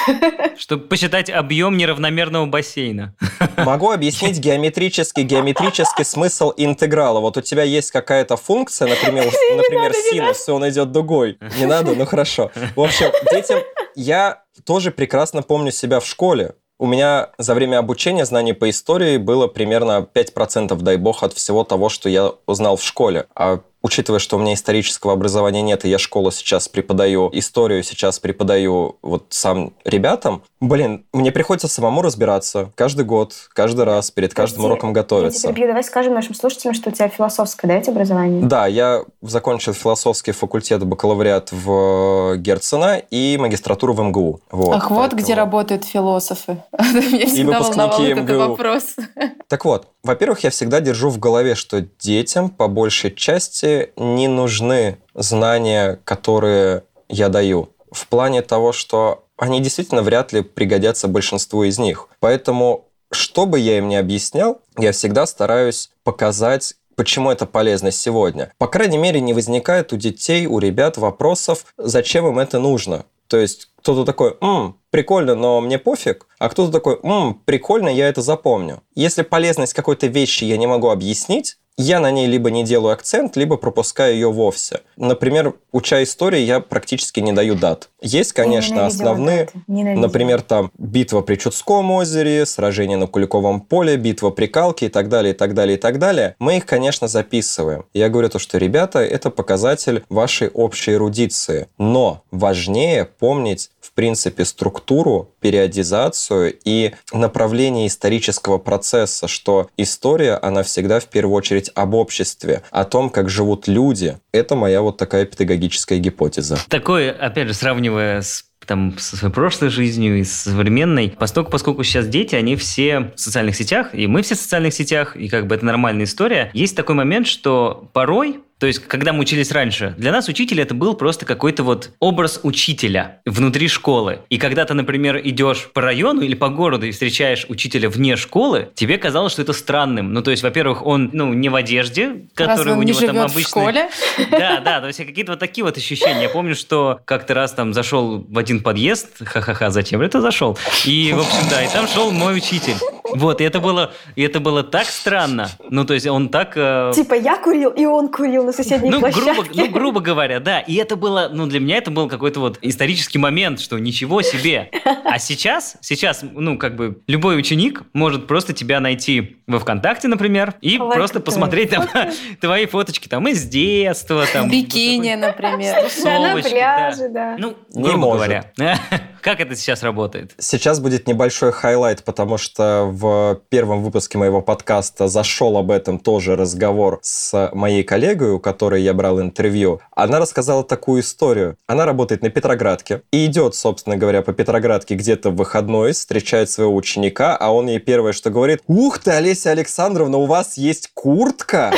поняла. 0.07 0.57
Чтобы 0.57 0.85
посчитать 0.85 1.31
объем 1.31 1.77
неравномерного 1.77 2.47
бассейна. 2.47 3.15
Могу 3.59 3.91
объяснить 3.91 4.39
геометрический, 4.39 5.23
геометрический 5.23 6.05
смысл 6.05 6.53
интеграла. 6.57 7.21
Вот 7.21 7.37
у 7.37 7.41
тебя 7.41 7.63
есть 7.63 7.91
какая-то 7.91 8.37
функция, 8.37 8.89
например, 8.89 9.27
например 9.57 9.93
синус, 10.11 10.49
и 10.49 10.51
он 10.51 10.69
идет 10.69 10.93
дугой. 10.93 11.39
Не 11.59 11.67
надо? 11.67 11.95
Ну 11.95 12.07
хорошо. 12.07 12.51
В 12.75 12.81
общем, 12.81 13.11
детям 13.33 13.61
я 13.95 14.43
тоже 14.65 14.91
прекрасно 14.91 15.43
помню 15.43 15.73
себя 15.73 16.01
в 16.01 16.07
школе. 16.07 16.55
У 16.79 16.87
меня 16.87 17.31
за 17.39 17.55
время 17.55 17.79
обучения 17.79 18.25
знаний 18.25 18.53
по 18.53 18.69
истории 18.69 19.17
было 19.17 19.47
примерно 19.47 20.07
5%, 20.13 20.75
дай 20.77 20.97
бог, 20.97 21.23
от 21.23 21.33
всего 21.33 21.63
того, 21.65 21.89
что 21.89 22.09
я 22.09 22.33
узнал 22.47 22.77
в 22.77 22.83
школе. 22.83 23.27
А 23.37 23.61
учитывая, 23.85 24.19
что 24.19 24.37
у 24.37 24.41
меня 24.41 24.55
исторического 24.55 25.13
образования 25.13 25.61
нет, 25.61 25.85
и 25.85 25.91
я 25.91 25.99
школу 25.99 26.31
сейчас 26.31 26.69
преподаю, 26.69 27.29
историю 27.35 27.83
сейчас 27.83 28.19
преподаю 28.19 28.97
вот 29.03 29.27
сам 29.29 29.75
ребятам, 29.85 30.43
блин, 30.61 31.05
мне 31.13 31.31
приходится 31.31 31.69
самому 31.69 32.01
разбираться 32.01 32.71
каждый 32.77 33.05
год, 33.05 33.35
каждый 33.53 33.85
раз, 33.85 34.11
перед 34.11 34.33
каждым 34.33 34.63
Подожди, 34.63 34.73
уроком 34.73 34.93
готовиться. 34.95 35.49
Я 35.49 35.53
тебе 35.55 35.67
давай 35.67 35.85
скажем 35.85 36.15
нашим 36.15 36.35
слушателям, 36.35 36.73
что 36.73 36.89
у 36.89 36.93
тебя 36.93 37.09
философское, 37.09 37.69
да, 37.69 37.75
эти 37.75 37.91
образование? 37.91 38.43
Да, 38.47 38.67
я 38.67 39.05
закончил 39.21 39.75
философский 39.75 40.33
факультет, 40.33 40.83
бакалавриат 40.83 41.53
в 41.53 42.37
Герцена 42.39 43.03
и 43.11 43.37
магистратуру 43.39 43.93
в 43.93 44.01
МГУ. 44.01 44.41
Вот, 44.51 44.75
Ах, 44.75 44.91
вот 44.91 44.99
поэтому- 45.11 45.23
где 45.23 45.35
работают 45.35 45.85
философы. 45.85 46.63
Меня 46.73 47.27
всегда 47.27 47.59
выпускники 47.59 47.79
волновал 47.81 48.03
этот 48.03 48.25
МГУ. 48.31 48.39
вопрос. 48.39 48.85
Так 49.47 49.67
вот, 49.67 49.89
во-первых, 50.03 50.41
я 50.41 50.51
всегда 50.51 50.81
держу 50.81 51.11
в 51.11 51.19
голове, 51.19 51.55
что 51.55 51.83
детям 52.01 52.49
по 52.49 52.67
большей 52.67 53.15
части 53.15 53.74
не 53.97 54.29
нужны 54.29 54.99
знания, 55.15 56.01
которые 56.05 56.85
я 57.09 57.29
даю. 57.29 57.71
В 57.91 58.07
плане 58.09 58.43
того, 58.43 58.73
что 58.73 59.25
они 59.37 59.61
действительно 59.61 60.03
вряд 60.03 60.33
ли 60.33 60.43
пригодятся 60.43 61.09
большинству 61.09 61.65
из 61.65 61.79
них. 61.79 62.09
Поэтому, 62.21 62.89
что 63.11 63.47
бы 63.47 63.59
я 63.59 63.79
им 63.79 63.89
ни 63.89 63.95
объяснял, 63.95 64.61
я 64.79 64.93
всегда 64.93 65.27
стараюсь 65.27 65.91
показать 66.03 66.75
Почему 66.97 67.33
это 67.33 67.45
полезно 67.45 67.91
сегодня? 67.91 68.53
По 68.57 68.69
крайней 68.69 68.99
мере, 68.99 69.21
не 69.21 69.33
возникает 69.33 69.93
у 69.93 69.97
детей, 69.97 70.47
у 70.47 70.61
ребят 70.61 70.97
вопросов, 70.97 71.67
зачем 71.77 72.27
им 72.29 72.39
это 72.39 72.61
нужно. 72.61 73.05
То 73.27 73.37
есть 73.37 73.71
кто-то 73.81 74.05
такой, 74.05 74.37
«М, 74.41 74.79
прикольно, 74.91 75.35
но 75.35 75.61
мне 75.61 75.79
пофиг, 75.79 76.27
а 76.39 76.49
кто-то 76.49 76.71
такой, 76.71 77.01
«М, 77.03 77.35
прикольно, 77.45 77.89
я 77.89 78.09
это 78.09 78.23
запомню. 78.23 78.83
Если 78.95 79.23
полезность 79.23 79.75
какой-то 79.75 80.07
вещи 80.07 80.45
я 80.45 80.57
не 80.57 80.67
могу 80.67 80.91
объяснить, 80.91 81.59
я 81.77 82.01
на 82.01 82.11
ней 82.11 82.27
либо 82.27 82.51
не 82.51 82.65
делаю 82.65 82.93
акцент, 82.93 83.37
либо 83.37 83.57
пропускаю 83.57 84.15
ее 84.15 84.31
вовсе. 84.31 84.81
Например, 84.97 85.55
уча 85.73 86.03
истории, 86.03 86.41
я 86.41 86.61
практически 86.61 87.21
не 87.21 87.33
даю 87.33 87.55
дат. 87.57 87.89
Есть, 88.01 88.33
конечно, 88.33 88.75
Ненавидела 88.75 88.87
основные. 88.87 89.49
Например, 89.67 90.41
там 90.41 90.71
битва 90.79 91.23
при 91.23 91.37
Чудском 91.37 91.91
озере, 91.91 92.47
сражение 92.47 92.97
на 92.97 93.07
Куликовом 93.07 93.61
поле, 93.61 93.97
битва 93.97 94.31
при 94.31 94.47
Калке 94.47 94.87
и 94.87 94.89
так 94.89 95.09
далее, 95.09 95.35
и 95.35 95.37
так 95.37 95.55
далее, 95.55 95.77
и 95.77 95.81
так 95.81 95.99
далее. 95.99 96.37
Мы 96.39 96.59
их, 96.59 96.67
конечно, 96.67 97.09
записываем. 97.09 97.87
Я 97.93 98.09
говорю 98.09 98.29
то, 98.29 98.39
что, 98.39 98.59
ребята, 98.59 99.01
это 99.01 99.31
показатель 99.31 100.05
вашей 100.09 100.49
общей 100.49 100.93
эрудиции. 100.93 101.69
Но 101.79 102.23
важнее 102.31 103.05
помнить, 103.05 103.71
в 103.85 103.93
принципе, 103.93 104.45
структуру, 104.45 105.31
периодизацию 105.41 106.57
и 106.65 106.95
направление 107.13 107.87
исторического 107.87 108.59
процесса, 108.59 109.29
что 109.29 109.69
история, 109.77 110.35
она 110.37 110.63
всегда 110.63 111.01
в 111.01 111.07
первую 111.07 111.37
очередь 111.37 111.71
об 111.75 111.95
обществе, 111.95 112.63
о 112.71 112.85
том, 112.85 113.11
как 113.11 113.29
живут 113.29 113.69
люди. 113.69 114.19
Это 114.33 114.57
моя 114.57 114.81
вот 114.81 114.97
такая 114.97 115.27
педагогическая 115.27 115.99
гипотеза. 115.99 116.59
Такое, 116.69 117.13
опять 117.13 117.49
же, 117.49 117.55
сравнивая 117.55 118.23
с 118.23 118.45
там, 118.67 118.97
со 118.99 119.19
своей 119.19 119.35
прошлой 119.35 119.69
жизнью 119.69 120.19
и 120.19 120.25
современной, 120.25 121.15
поскольку, 121.19 121.51
поскольку 121.51 121.85
сейчас 121.85 122.07
дети, 122.09 122.35
они 122.35 122.57
все 122.57 123.13
в 123.15 123.21
социальных 123.21 123.57
сетях, 123.57 123.95
и 123.95 124.07
мы 124.07 124.23
все 124.23 124.35
в 124.35 124.39
социальных 124.39 124.73
сетях, 124.73 125.17
и 125.17 125.29
как 125.29 125.47
бы 125.47 125.55
это 125.55 125.67
нормальная 125.67 126.05
история, 126.05 126.51
есть 126.55 126.75
такой 126.75 126.95
момент, 126.95 127.27
что 127.27 127.91
порой 127.93 128.41
то 128.59 128.67
есть, 128.67 128.79
когда 128.87 129.13
мы 129.13 129.21
учились 129.21 129.51
раньше, 129.51 129.95
для 129.99 130.13
нас 130.13 130.29
учитель 130.29 130.61
это 130.61 130.75
был 130.75 130.95
просто 130.95 131.27
какой-то 131.27 131.63
вот 131.65 131.91
образ 131.99 132.41
учителя 132.43 133.21
внутри 133.27 133.69
школы. 133.69 134.21
И 134.31 134.39
когда 134.39 134.65
ты, 134.65 134.75
например, 134.75 135.21
идешь 135.23 135.69
по 135.73 135.81
району 135.83 136.23
или 136.23 136.35
по 136.35 136.49
городу 136.49 136.87
и 136.87 136.91
встречаешь 136.93 137.47
учителя 137.49 137.89
вне 137.91 138.17
школы, 138.17 138.71
тебе 138.75 138.97
казалось, 138.99 139.33
что 139.33 139.43
это 139.43 139.53
странным. 139.53 140.13
Ну, 140.13 140.23
то 140.23 140.31
есть, 140.31 140.43
во-первых, 140.43 140.87
он, 140.87 141.11
ну, 141.13 141.33
не 141.35 141.49
в 141.49 141.55
одежде, 141.57 142.27
которая 142.35 142.77
у 142.77 142.83
не 142.83 142.93
него 142.93 143.01
там 143.01 143.09
живет 143.15 143.31
в 143.31 143.33
обычно. 143.33 143.49
школе? 143.49 143.89
Да, 144.31 144.61
да, 144.61 144.81
то 144.81 144.87
есть 144.87 144.99
какие-то 145.05 145.33
вот 145.33 145.41
такие 145.41 145.65
вот 145.65 145.77
ощущения. 145.77 146.23
Я 146.23 146.29
помню, 146.29 146.55
что 146.55 147.01
как-то 147.05 147.35
раз 147.35 147.53
там 147.53 147.73
зашел 147.75 148.25
в 148.29 148.39
один 148.39 148.63
подъезд, 148.63 149.25
ха-ха-ха, 149.25 149.71
зачем 149.71 150.01
это 150.01 150.21
зашел? 150.21 150.57
И, 150.85 151.13
в 151.13 151.21
общем, 151.21 151.49
да, 151.51 151.63
и 151.65 151.69
там 151.69 151.87
шел 151.89 152.11
мой 152.11 152.37
учитель. 152.37 152.75
Вот, 153.15 153.41
и 153.41 153.45
это 153.45 153.61
было, 153.61 153.93
и 154.17 154.23
это 154.23 154.41
было 154.41 154.63
так 154.63 154.87
странно. 154.87 155.49
Ну, 155.71 155.85
то 155.85 155.95
есть 155.95 156.07
он 156.07 156.29
так... 156.31 156.53
э, 156.57 156.93
Типа 156.95 157.15
я 157.15 157.37
курил, 157.37 157.71
и 157.71 157.85
он 157.85 158.09
курил 158.09 158.44
на 158.45 158.53
соседней 158.53 158.91
ну, 158.91 159.01
площадке. 159.01 159.33
грубо, 159.33 159.49
ну, 159.55 159.71
грубо 159.71 160.01
говоря, 160.01 160.41
да. 160.41 160.61
И 160.61 160.75
это 160.77 160.97
было, 160.97 161.31
ну, 161.33 161.47
для 161.47 161.61
меня 161.61 161.79
это 161.79 161.91
был 161.91 162.09
какой-то 162.09 162.41
вот 162.41 162.59
исторический 162.63 163.19
момент, 163.19 163.61
что 163.61 163.79
ничего 163.79 164.23
себе. 164.23 164.71
А 165.05 165.19
сейчас, 165.19 165.77
сейчас, 165.81 166.23
ну, 166.23 166.59
как 166.59 166.77
бы, 166.77 167.03
любой 167.07 167.39
ученик 167.39 167.83
может 167.93 168.27
просто 168.27 168.53
тебя 168.53 168.81
найти 168.81 169.39
во 169.47 169.59
ВКонтакте, 169.59 170.09
например, 170.09 170.55
и 170.61 170.79
Лайкать 170.79 170.97
просто 170.97 171.21
посмотреть 171.21 171.71
там 171.71 171.89
твои 172.41 172.67
фоточки 172.67 173.09
там 173.09 173.29
из 173.29 173.45
детства, 173.45 174.25
там. 174.33 174.51
Бикини, 174.51 175.15
например. 175.15 175.91
Да, 176.05 176.19
на 176.19 176.43
пляже, 176.43 177.09
да. 177.09 177.37
Ну, 177.39 177.55
Не 177.75 177.83
грубо 177.83 177.99
может. 177.99 178.19
говоря. 178.19 178.45
Как 179.21 179.41
это 179.41 179.57
сейчас 179.57 179.83
работает? 179.83 180.35
Сейчас 180.39 180.81
будет 180.81 181.09
небольшой 181.09 181.51
хайлайт, 181.51 182.05
потому 182.05 182.37
что 182.37 182.85
в 182.91 183.41
первом 183.49 183.83
выпуске 183.83 184.19
моего 184.19 184.43
подкаста 184.43 185.09
зашел 185.09 185.57
об 185.57 185.71
этом 185.71 185.99
тоже 185.99 186.37
разговор 186.37 186.99
с 187.01 187.51
моей 187.55 187.83
коллегой, 187.85 188.34
у 188.35 188.41
которой 188.41 188.83
я 188.83 188.93
брал 188.95 189.21
интервью. 189.21 189.81
Она 189.93 190.19
рассказала 190.19 190.65
такую 190.65 191.03
историю. 191.03 191.57
Она 191.67 191.85
работает 191.87 192.23
на 192.23 192.31
Петроградке 192.31 193.03
и 193.11 193.27
идет, 193.27 193.55
собственно 193.55 193.97
говоря, 193.97 194.23
по 194.23 194.33
Петроградке 194.33 194.95
где-то 194.95 195.31
в 195.31 195.37
выходной, 195.37 195.93
встречает 195.93 196.51
своего 196.51 196.75
ученика, 196.75 197.37
а 197.37 197.53
он 197.53 197.69
ей 197.69 197.79
первое, 197.79 198.13
что 198.13 198.31
говорит, 198.31 198.63
«Ух 198.67 198.99
ты, 198.99 199.13
Олеся 199.13 199.51
Александровна, 199.51 200.19
у 200.19 200.27
вас 200.27 200.57
есть 200.57 200.91
куртка?» 200.95 201.73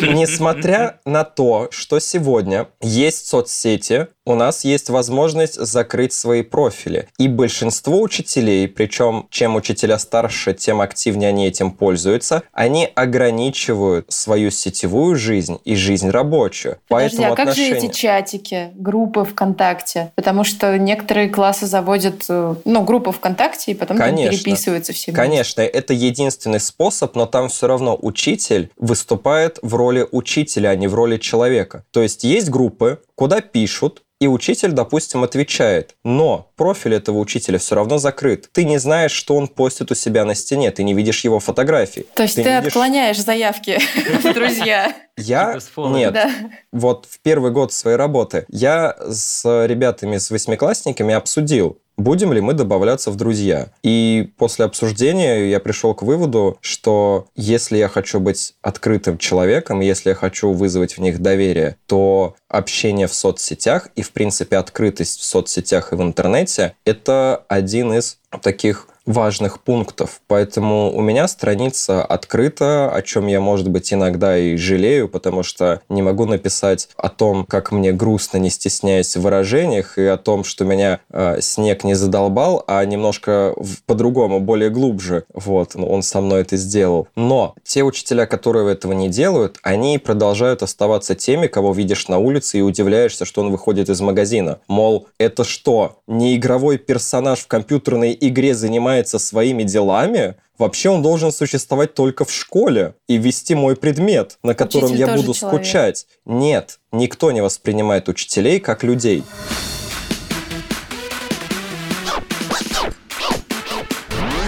Несмотря 0.00 1.00
на 1.04 1.24
то, 1.24 1.68
что 1.70 1.98
сегодня 2.00 2.68
есть 2.80 3.26
соцсети, 3.26 4.08
у 4.28 4.34
нас 4.34 4.64
есть 4.64 4.90
возможность 4.90 5.54
закрыть 5.54 6.12
свои 6.12 6.42
профили. 6.42 7.08
И 7.18 7.28
большинство 7.28 8.02
учителей, 8.02 8.68
причем 8.68 9.26
чем 9.30 9.56
учителя 9.56 9.98
старше, 9.98 10.52
тем 10.52 10.82
активнее 10.82 11.30
они 11.30 11.46
этим 11.46 11.70
пользуются, 11.70 12.42
они 12.52 12.90
ограничивают 12.94 14.12
свою 14.12 14.50
сетевую 14.50 15.16
жизнь 15.16 15.58
и 15.64 15.74
жизнь 15.74 16.10
рабочую. 16.10 16.76
Подожди, 16.88 17.16
Поэтому 17.16 17.32
а 17.32 17.36
как 17.36 17.54
же 17.54 17.62
отношения... 17.62 17.88
эти 17.88 17.94
чатики, 17.94 18.70
группы 18.74 19.24
ВКонтакте? 19.24 20.12
Потому 20.14 20.44
что 20.44 20.76
некоторые 20.76 21.30
классы 21.30 21.66
заводят, 21.66 22.26
э, 22.28 22.54
ну, 22.66 22.82
группу 22.82 23.12
ВКонтакте, 23.12 23.72
и 23.72 23.74
потом 23.74 23.96
Конечно. 23.96 24.30
переписываются 24.30 24.92
все. 24.92 25.12
Конечно, 25.12 25.62
это 25.62 25.94
единственный 25.94 26.60
способ, 26.60 27.14
но 27.14 27.24
там 27.24 27.48
все 27.48 27.66
равно 27.66 27.98
учитель 28.00 28.47
выступает 28.76 29.58
в 29.62 29.74
роли 29.74 30.06
учителя, 30.10 30.70
а 30.70 30.76
не 30.76 30.88
в 30.88 30.94
роли 30.94 31.16
человека. 31.16 31.84
То 31.90 32.02
есть 32.02 32.24
есть 32.24 32.50
группы, 32.50 33.00
куда 33.14 33.40
пишут, 33.40 34.02
и 34.20 34.26
учитель, 34.26 34.72
допустим, 34.72 35.22
отвечает. 35.22 35.94
Но 36.02 36.50
профиль 36.56 36.94
этого 36.94 37.18
учителя 37.18 37.58
все 37.58 37.76
равно 37.76 37.98
закрыт. 37.98 38.48
Ты 38.52 38.64
не 38.64 38.78
знаешь, 38.78 39.12
что 39.12 39.36
он 39.36 39.46
постит 39.46 39.92
у 39.92 39.94
себя 39.94 40.24
на 40.24 40.34
стене, 40.34 40.70
ты 40.72 40.82
не 40.82 40.92
видишь 40.92 41.22
его 41.22 41.38
фотографий. 41.38 42.06
То 42.14 42.24
есть 42.24 42.34
ты, 42.34 42.42
не 42.42 42.48
видишь- 42.48 42.66
отклоняешь 42.68 43.20
заявки 43.22 43.78
в 44.22 44.32
друзья. 44.34 44.92
Я... 45.16 45.58
Типа. 45.60 45.88
Нет. 45.88 46.12
Да. 46.12 46.30
Вот 46.72 47.06
в 47.08 47.20
первый 47.20 47.52
год 47.52 47.72
своей 47.72 47.96
работы 47.96 48.44
я 48.48 48.96
с 49.08 49.44
ребятами, 49.66 50.18
с 50.18 50.30
восьмиклассниками 50.30 51.14
обсудил, 51.14 51.78
будем 51.98 52.32
ли 52.32 52.40
мы 52.40 52.54
добавляться 52.54 53.10
в 53.10 53.16
друзья. 53.16 53.68
И 53.82 54.30
после 54.38 54.64
обсуждения 54.64 55.50
я 55.50 55.60
пришел 55.60 55.94
к 55.94 56.02
выводу, 56.02 56.56
что 56.62 57.26
если 57.36 57.76
я 57.76 57.88
хочу 57.88 58.20
быть 58.20 58.54
открытым 58.62 59.18
человеком, 59.18 59.80
если 59.80 60.10
я 60.10 60.14
хочу 60.14 60.52
вызвать 60.52 60.96
в 60.96 61.00
них 61.00 61.20
доверие, 61.20 61.76
то 61.86 62.36
общение 62.48 63.08
в 63.08 63.14
соцсетях 63.14 63.88
и, 63.96 64.02
в 64.02 64.12
принципе, 64.12 64.56
открытость 64.56 65.20
в 65.20 65.24
соцсетях 65.24 65.92
и 65.92 65.96
в 65.96 66.02
интернете– 66.02 66.74
это 66.84 67.44
один 67.48 67.92
из 67.92 68.18
таких 68.42 68.87
важных 69.08 69.60
пунктов. 69.60 70.20
Поэтому 70.26 70.94
у 70.94 71.00
меня 71.00 71.26
страница 71.28 72.04
открыта, 72.04 72.90
о 72.90 73.00
чем 73.00 73.26
я, 73.26 73.40
может 73.40 73.68
быть, 73.70 73.92
иногда 73.92 74.36
и 74.36 74.56
жалею, 74.56 75.08
потому 75.08 75.42
что 75.42 75.80
не 75.88 76.02
могу 76.02 76.26
написать 76.26 76.90
о 76.96 77.08
том, 77.08 77.46
как 77.46 77.72
мне 77.72 77.92
грустно, 77.92 78.36
не 78.36 78.50
стесняясь 78.50 79.16
в 79.16 79.22
выражениях, 79.22 79.96
и 79.96 80.04
о 80.04 80.18
том, 80.18 80.44
что 80.44 80.64
меня 80.66 81.00
э, 81.10 81.40
снег 81.40 81.84
не 81.84 81.94
задолбал, 81.94 82.64
а 82.66 82.84
немножко 82.84 83.54
по-другому, 83.86 84.40
более 84.40 84.68
глубже. 84.68 85.24
Вот, 85.32 85.74
ну, 85.74 85.88
он 85.88 86.02
со 86.02 86.20
мной 86.20 86.42
это 86.42 86.58
сделал. 86.58 87.08
Но 87.16 87.54
те 87.64 87.84
учителя, 87.84 88.26
которые 88.26 88.70
этого 88.70 88.92
не 88.92 89.08
делают, 89.08 89.58
они 89.62 89.96
продолжают 89.96 90.62
оставаться 90.62 91.14
теми, 91.14 91.46
кого 91.46 91.72
видишь 91.72 92.08
на 92.08 92.18
улице 92.18 92.58
и 92.58 92.62
удивляешься, 92.62 93.24
что 93.24 93.40
он 93.40 93.50
выходит 93.50 93.88
из 93.88 94.02
магазина. 94.02 94.58
Мол, 94.68 95.06
это 95.18 95.44
что, 95.44 96.00
не 96.06 96.36
игровой 96.36 96.76
персонаж 96.76 97.38
в 97.38 97.46
компьютерной 97.46 98.16
игре 98.20 98.54
занимается 98.54 98.97
своими 99.06 99.62
делами? 99.62 100.34
Вообще 100.58 100.90
он 100.90 101.02
должен 101.02 101.30
существовать 101.30 101.94
только 101.94 102.24
в 102.24 102.32
школе 102.32 102.94
и 103.06 103.16
вести 103.16 103.54
мой 103.54 103.76
предмет, 103.76 104.38
на 104.42 104.54
котором 104.54 104.86
Учитель 104.86 105.00
я 105.06 105.14
буду 105.14 105.32
человек. 105.34 105.60
скучать. 105.62 106.06
Нет, 106.24 106.80
никто 106.90 107.30
не 107.30 107.40
воспринимает 107.42 108.08
учителей 108.08 108.58
как 108.58 108.82
людей. 108.82 109.22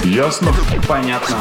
Ясно? 0.05 0.53
Понятно. 0.89 1.37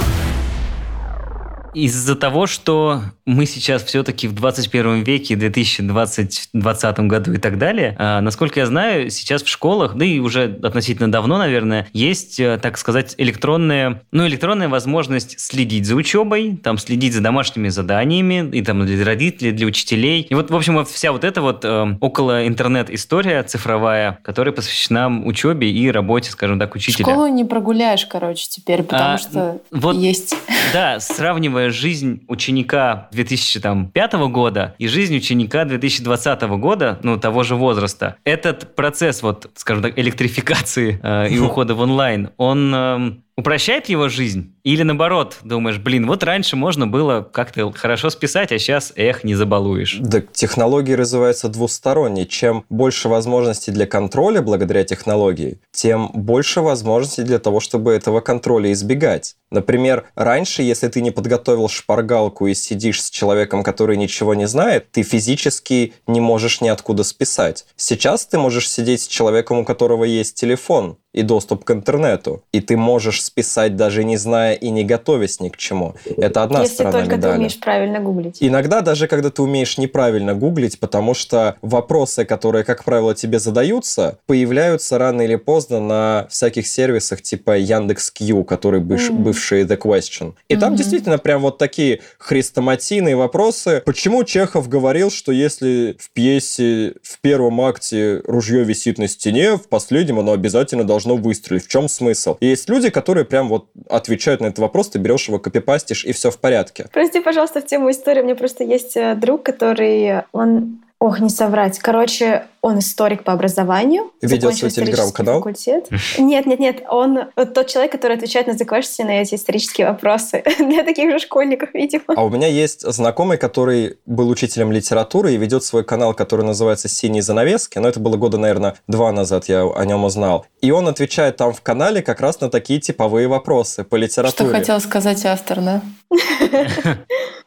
Из-за 1.86 2.16
того, 2.16 2.48
что 2.48 3.02
мы 3.26 3.46
сейчас 3.46 3.84
все-таки 3.84 4.28
в 4.28 4.34
21 4.34 5.04
веке, 5.04 5.36
2020 5.36 7.00
году 7.02 7.34
и 7.34 7.38
так 7.38 7.58
далее, 7.58 7.96
а, 7.98 8.22
насколько 8.22 8.60
я 8.60 8.66
знаю, 8.66 9.10
сейчас 9.10 9.44
в 9.44 9.48
школах, 9.48 9.96
да 9.96 10.06
и 10.06 10.20
уже 10.20 10.60
относительно 10.64 11.12
давно, 11.12 11.38
наверное, 11.38 11.88
есть, 11.94 12.40
э, 12.40 12.60
так 12.62 12.78
сказать, 12.78 13.16
электронная, 13.18 14.02
ну, 14.12 14.28
электронная 14.28 14.70
возможность 14.70 15.40
следить 15.40 15.86
за 15.86 15.96
учебой, 15.96 16.58
там, 16.58 16.78
следить 16.78 17.14
за 17.14 17.22
домашними 17.22 17.70
заданиями, 17.70 18.50
и 18.52 18.62
там 18.62 18.86
для 18.86 19.06
родителей, 19.06 19.52
для 19.52 19.68
учителей. 19.68 20.22
И 20.22 20.34
вот, 20.34 20.52
в 20.52 20.56
общем, 20.56 20.84
вся 20.86 21.12
вот 21.12 21.24
эта 21.24 21.42
вот 21.42 21.64
э, 21.64 21.98
около 22.02 22.48
интернет-история 22.48 23.44
цифровая, 23.44 24.20
которая 24.24 24.54
посвящена 24.54 25.10
учебе 25.24 25.72
и 25.72 25.90
работе, 25.92 26.32
скажем 26.32 26.60
так, 26.60 26.76
учителя. 26.76 27.06
Школу 27.06 27.28
не 27.28 27.46
прогуляешь, 27.46 28.06
короче, 28.06 28.48
теперь, 28.50 28.84
потому 28.84 29.14
а, 29.14 29.18
что 29.18 29.62
вот, 29.72 29.96
есть... 29.96 30.36
Да, 30.74 31.00
сравнивая 31.00 31.69
жизнь 31.72 32.24
ученика 32.28 33.10
2005 33.12 34.14
года 34.30 34.76
и 34.78 34.88
жизнь 34.88 35.16
ученика 35.16 35.66
2020 35.66 36.42
года, 36.60 37.00
ну, 37.04 37.18
того 37.18 37.44
же 37.44 37.56
возраста, 37.56 38.16
этот 38.24 38.76
процесс, 38.76 39.22
вот, 39.22 39.50
скажем 39.56 39.84
так, 39.84 39.98
электрификации 39.98 41.00
э, 41.02 41.30
и 41.30 41.40
ухода 41.40 41.76
в 41.76 41.82
онлайн, 41.82 42.30
он 42.38 42.74
э, 42.76 43.12
упрощает 43.40 43.90
его 43.90 44.10
жизнь? 44.10 44.54
Или 44.64 44.84
наоборот, 44.84 45.38
думаешь, 45.44 45.78
блин, 45.78 46.06
вот 46.08 46.24
раньше 46.24 46.56
можно 46.56 46.86
было 46.86 47.22
как-то 47.22 47.72
хорошо 47.72 48.10
списать, 48.10 48.52
а 48.52 48.60
сейчас, 48.60 48.94
эх, 48.96 49.24
не 49.24 49.36
забалуешь. 49.36 49.98
Да, 50.00 50.22
технологии 50.22 50.94
развиваются 50.94 51.50
двусторонне. 51.50 52.26
Чем 52.26 52.66
больше 52.70 53.10
возможностей 53.10 53.72
для 53.72 53.88
контроля 53.88 54.42
благодаря 54.42 54.84
технологии, 54.84 55.60
тем 55.72 56.12
больше 56.14 56.62
возможностей 56.62 57.24
для 57.24 57.40
того, 57.40 57.60
чтобы 57.60 57.94
этого 57.94 58.20
контроля 58.20 58.72
избегать. 58.72 59.36
Например, 59.52 60.06
раньше, 60.16 60.62
если 60.62 60.88
ты 60.90 61.02
не 61.02 61.12
подготовил 61.12 61.70
шпаргалку 61.70 62.48
и 62.48 62.54
сидишь 62.54 63.04
с 63.04 63.10
человеком, 63.10 63.64
который 63.64 63.98
ничего 63.98 64.36
не 64.36 64.48
знает, 64.48 64.92
ты 64.92 65.02
физически 65.02 65.94
не 66.06 66.20
можешь 66.20 66.62
ниоткуда 66.62 67.04
списать. 67.04 67.66
Сейчас 67.76 68.28
ты 68.28 68.38
можешь 68.38 68.70
сидеть 68.70 69.02
с 69.02 69.08
человеком, 69.08 69.60
у 69.60 69.66
которого 69.66 70.04
есть 70.04 70.36
телефон 70.36 70.98
и 71.14 71.24
доступ 71.24 71.64
к 71.64 71.72
интернету, 71.72 72.44
и 72.52 72.62
ты 72.62 72.78
можешь 72.78 73.24
списать 73.24 73.76
даже 73.76 74.04
не 74.04 74.18
зная 74.18 74.54
и 74.54 74.70
не 74.70 74.84
готовясь 74.84 75.40
ни 75.40 75.50
к 75.50 75.58
чему. 75.58 75.96
Это 76.18 76.44
одна 76.44 76.62
Если 76.62 76.76
сторона 76.76 77.00
только 77.00 77.18
медали. 77.18 77.32
ты 77.32 77.38
умеешь 77.38 77.60
правильно 77.60 78.00
гуглить. 78.00 78.38
Иногда 78.40 78.82
даже 78.82 79.08
когда 79.08 79.32
ты 79.32 79.42
умеешь 79.42 79.78
неправильно 79.78 80.36
гуглить, 80.36 80.80
потому 80.80 81.16
что 81.16 81.56
вопросы, 81.62 82.26
которые, 82.26 82.64
как 82.64 82.84
правило, 82.84 83.16
тебе 83.16 83.40
задаются, 83.40 84.20
появляются 84.28 84.98
рано 85.00 85.24
или 85.24 85.36
поздно 85.36 85.80
на 85.80 86.28
всяких 86.30 86.68
сервисах 86.68 87.24
типа 87.24 87.58
Яндекс.Кью, 87.58 88.44
который 88.44 88.80
быв, 88.80 89.10
mm. 89.10 89.14
бывший 89.14 89.64
The 89.64 89.78
Question. 89.78 90.34
И 90.48 90.54
mm-hmm. 90.54 90.60
там 90.60 90.76
действительно 90.76 91.18
прям 91.18 91.42
вот 91.42 91.58
такие 91.58 92.02
хрестоматийные 92.20 93.16
вопросы. 93.16 93.82
Почему 93.86 94.24
Чехов 94.24 94.70
говорил, 94.70 95.10
что 95.10 95.32
если 95.32 95.98
в 96.00 96.12
пьесе 96.12 96.94
в 97.02 97.20
первом 97.22 97.62
акте 97.62 98.22
ружье 98.26 98.64
висит 98.64 99.00
на 99.00 99.08
стене, 99.08 99.58
в 99.58 99.68
последнем 99.70 100.20
оно 100.20 100.34
обязательно 100.34 100.84
должно 100.84 100.99
выстрелить? 101.06 101.66
В 101.66 101.68
чем 101.68 101.88
смысл? 101.88 102.38
И 102.40 102.48
есть 102.48 102.70
люди, 102.70 102.90
которые 102.90 103.26
прям 103.26 103.50
вот 103.50 103.68
отвечают 103.90 104.42
на 104.42 104.48
этот 104.48 104.60
вопрос, 104.60 104.90
ты 104.90 105.00
берешь 105.00 105.28
его, 105.28 105.40
копипастишь, 105.40 106.06
и 106.06 106.12
все 106.12 106.32
в 106.32 106.40
порядке. 106.40 106.88
Прости, 106.92 107.20
пожалуйста, 107.20 107.62
в 107.62 107.66
тему 107.66 107.92
истории. 107.92 108.22
У 108.22 108.26
меня 108.26 108.36
просто 108.36 108.64
есть 108.64 108.98
э, 108.98 109.16
друг, 109.16 109.44
который... 109.44 110.24
Он 110.32 110.80
Ох, 111.02 111.22
не 111.22 111.30
соврать. 111.30 111.80
Короче, 111.80 112.44
он 112.62 112.80
историк 112.80 113.24
по 113.24 113.34
образованию. 113.34 114.12
Ведет 114.22 114.56
свой 114.56 114.72
телеграм-канал? 114.72 115.36
Факультет. 115.36 115.90
Нет, 116.18 116.46
нет, 116.46 116.60
нет. 116.60 116.84
Он 116.90 117.20
вот 117.36 117.54
тот 117.54 117.68
человек, 117.68 117.92
который 117.92 118.18
отвечает 118.18 118.48
на 118.48 118.54
заквашки 118.54 119.02
на 119.02 119.22
эти 119.22 119.36
исторические 119.36 119.88
вопросы. 119.88 120.44
Для 120.60 120.84
таких 120.84 121.12
же 121.12 121.20
школьников, 121.20 121.70
видимо. 121.74 122.04
А 122.08 122.24
у 122.24 122.30
меня 122.30 122.48
есть 122.48 122.82
знакомый, 122.82 123.38
который 123.38 123.98
был 124.06 124.30
учителем 124.30 124.72
литературы 124.72 125.34
и 125.34 125.38
ведет 125.38 125.64
свой 125.64 125.84
канал, 125.84 126.14
который 126.14 126.46
называется 126.46 126.90
«Синие 126.90 127.22
занавески». 127.22 127.78
Но 127.80 127.88
это 127.88 128.00
было 128.00 128.18
года, 128.18 128.38
наверное, 128.38 128.76
два 128.88 129.12
назад 129.12 129.46
я 129.46 129.64
о 129.64 129.86
нем 129.86 130.04
узнал. 130.04 130.46
И 130.62 130.72
он 130.72 130.88
отвечает 130.88 131.38
там 131.38 131.54
в 131.54 131.62
канале 131.62 132.02
как 132.02 132.20
раз 132.20 132.42
на 132.42 132.50
такие 132.50 132.80
типовые 132.80 133.28
вопросы 133.28 133.84
по 133.84 133.96
литературе. 133.96 134.50
Что 134.50 134.58
хотел 134.58 134.80
сказать 134.82 135.26
автор, 135.26 135.62
да? 135.62 135.82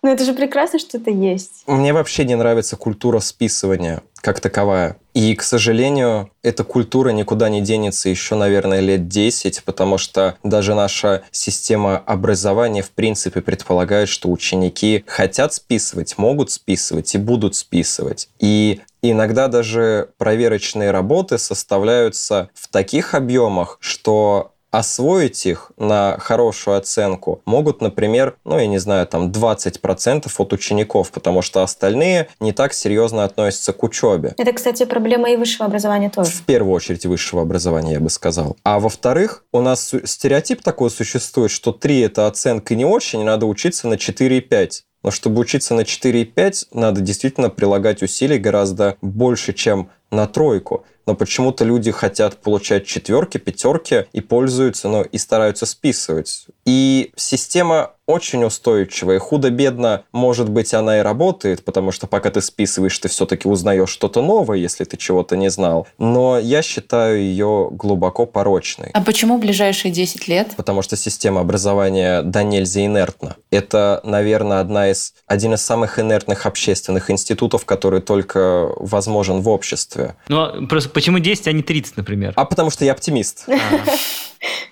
Ну 0.04 0.10
это 0.10 0.24
же 0.24 0.32
прекрасно, 0.32 0.80
что 0.80 0.98
это 0.98 1.12
есть. 1.12 1.62
Мне 1.68 1.92
вообще 1.92 2.24
не 2.24 2.34
нравится 2.34 2.76
культура 2.76 3.20
списывания 3.20 4.02
как 4.22 4.40
таковая. 4.40 4.96
И, 5.14 5.34
к 5.34 5.42
сожалению, 5.42 6.30
эта 6.42 6.64
культура 6.64 7.10
никуда 7.10 7.50
не 7.50 7.60
денется 7.60 8.08
еще, 8.08 8.34
наверное, 8.34 8.80
лет 8.80 9.08
10, 9.08 9.62
потому 9.64 9.98
что 9.98 10.36
даже 10.42 10.74
наша 10.74 11.22
система 11.30 11.98
образования 11.98 12.82
в 12.82 12.90
принципе 12.92 13.42
предполагает, 13.42 14.08
что 14.08 14.30
ученики 14.30 15.04
хотят 15.06 15.52
списывать, 15.52 16.16
могут 16.16 16.50
списывать 16.50 17.14
и 17.14 17.18
будут 17.18 17.56
списывать. 17.56 18.30
И 18.38 18.80
иногда 19.02 19.48
даже 19.48 20.08
проверочные 20.16 20.92
работы 20.92 21.36
составляются 21.36 22.48
в 22.54 22.68
таких 22.68 23.14
объемах, 23.14 23.76
что 23.80 24.51
освоить 24.72 25.44
их 25.46 25.70
на 25.76 26.16
хорошую 26.18 26.78
оценку 26.78 27.42
могут, 27.44 27.82
например, 27.82 28.36
ну, 28.44 28.58
я 28.58 28.66
не 28.66 28.78
знаю, 28.78 29.06
там 29.06 29.30
20% 29.30 30.32
от 30.36 30.52
учеников, 30.52 31.12
потому 31.12 31.42
что 31.42 31.62
остальные 31.62 32.28
не 32.40 32.52
так 32.52 32.72
серьезно 32.72 33.24
относятся 33.24 33.72
к 33.74 33.82
учебе. 33.82 34.34
Это, 34.38 34.52
кстати, 34.52 34.84
проблема 34.86 35.30
и 35.30 35.36
высшего 35.36 35.66
образования 35.66 36.10
тоже. 36.10 36.30
В 36.30 36.42
первую 36.42 36.74
очередь 36.74 37.04
высшего 37.04 37.42
образования, 37.42 37.92
я 37.92 38.00
бы 38.00 38.08
сказал. 38.08 38.56
А 38.64 38.80
во-вторых, 38.80 39.44
у 39.52 39.60
нас 39.60 39.94
стереотип 40.04 40.62
такой 40.62 40.90
существует, 40.90 41.50
что 41.50 41.72
3– 41.72 42.00
это 42.00 42.26
оценка 42.26 42.74
не 42.74 42.86
очень, 42.86 43.22
надо 43.24 43.44
учиться 43.44 43.88
на 43.88 43.98
4 43.98 44.38
и 44.38 44.40
5. 44.40 44.84
Но 45.02 45.10
чтобы 45.10 45.40
учиться 45.40 45.74
на 45.74 45.84
4 45.84 46.22
и 46.22 46.24
5, 46.24 46.68
надо 46.72 47.00
действительно 47.02 47.50
прилагать 47.50 48.02
усилий 48.02 48.38
гораздо 48.38 48.96
больше, 49.02 49.52
чем 49.52 49.90
на 50.10 50.26
тройку 50.26 50.84
но 51.06 51.14
почему-то 51.14 51.64
люди 51.64 51.90
хотят 51.90 52.40
получать 52.40 52.86
четверки, 52.86 53.38
пятерки 53.38 54.06
и 54.12 54.20
пользуются, 54.20 54.88
ну, 54.88 55.02
и 55.02 55.18
стараются 55.18 55.66
списывать. 55.66 56.46
И 56.64 57.12
система 57.16 57.92
очень 58.06 58.44
устойчивая. 58.44 59.18
Худо-бедно, 59.18 60.04
может 60.12 60.48
быть, 60.48 60.74
она 60.74 60.98
и 60.98 61.02
работает, 61.02 61.64
потому 61.64 61.92
что 61.92 62.06
пока 62.06 62.30
ты 62.30 62.40
списываешь, 62.40 62.98
ты 62.98 63.08
все-таки 63.08 63.48
узнаешь 63.48 63.88
что-то 63.88 64.22
новое, 64.22 64.58
если 64.58 64.84
ты 64.84 64.96
чего-то 64.96 65.36
не 65.36 65.50
знал. 65.50 65.86
Но 65.98 66.38
я 66.38 66.62
считаю 66.62 67.20
ее 67.20 67.68
глубоко 67.70 68.26
порочной. 68.26 68.90
А 68.92 69.02
почему 69.02 69.38
ближайшие 69.38 69.92
10 69.92 70.28
лет? 70.28 70.54
Потому 70.56 70.82
что 70.82 70.96
система 70.96 71.40
образования 71.40 72.22
да 72.22 72.42
нельзя 72.42 72.84
инертна. 72.84 73.36
Это, 73.50 74.00
наверное, 74.04 74.60
одна 74.60 74.90
из, 74.90 75.14
один 75.26 75.54
из 75.54 75.62
самых 75.62 75.98
инертных 75.98 76.46
общественных 76.46 77.10
институтов, 77.10 77.64
который 77.64 78.00
только 78.00 78.68
возможен 78.76 79.40
в 79.40 79.48
обществе. 79.48 80.16
Ну, 80.28 80.66
просто 80.66 80.90
почему 80.90 81.18
10, 81.18 81.48
а 81.48 81.52
не 81.52 81.62
30, 81.62 81.96
например? 81.96 82.32
А 82.36 82.44
потому 82.44 82.70
что 82.70 82.84
я 82.84 82.92
оптимист. 82.92 83.46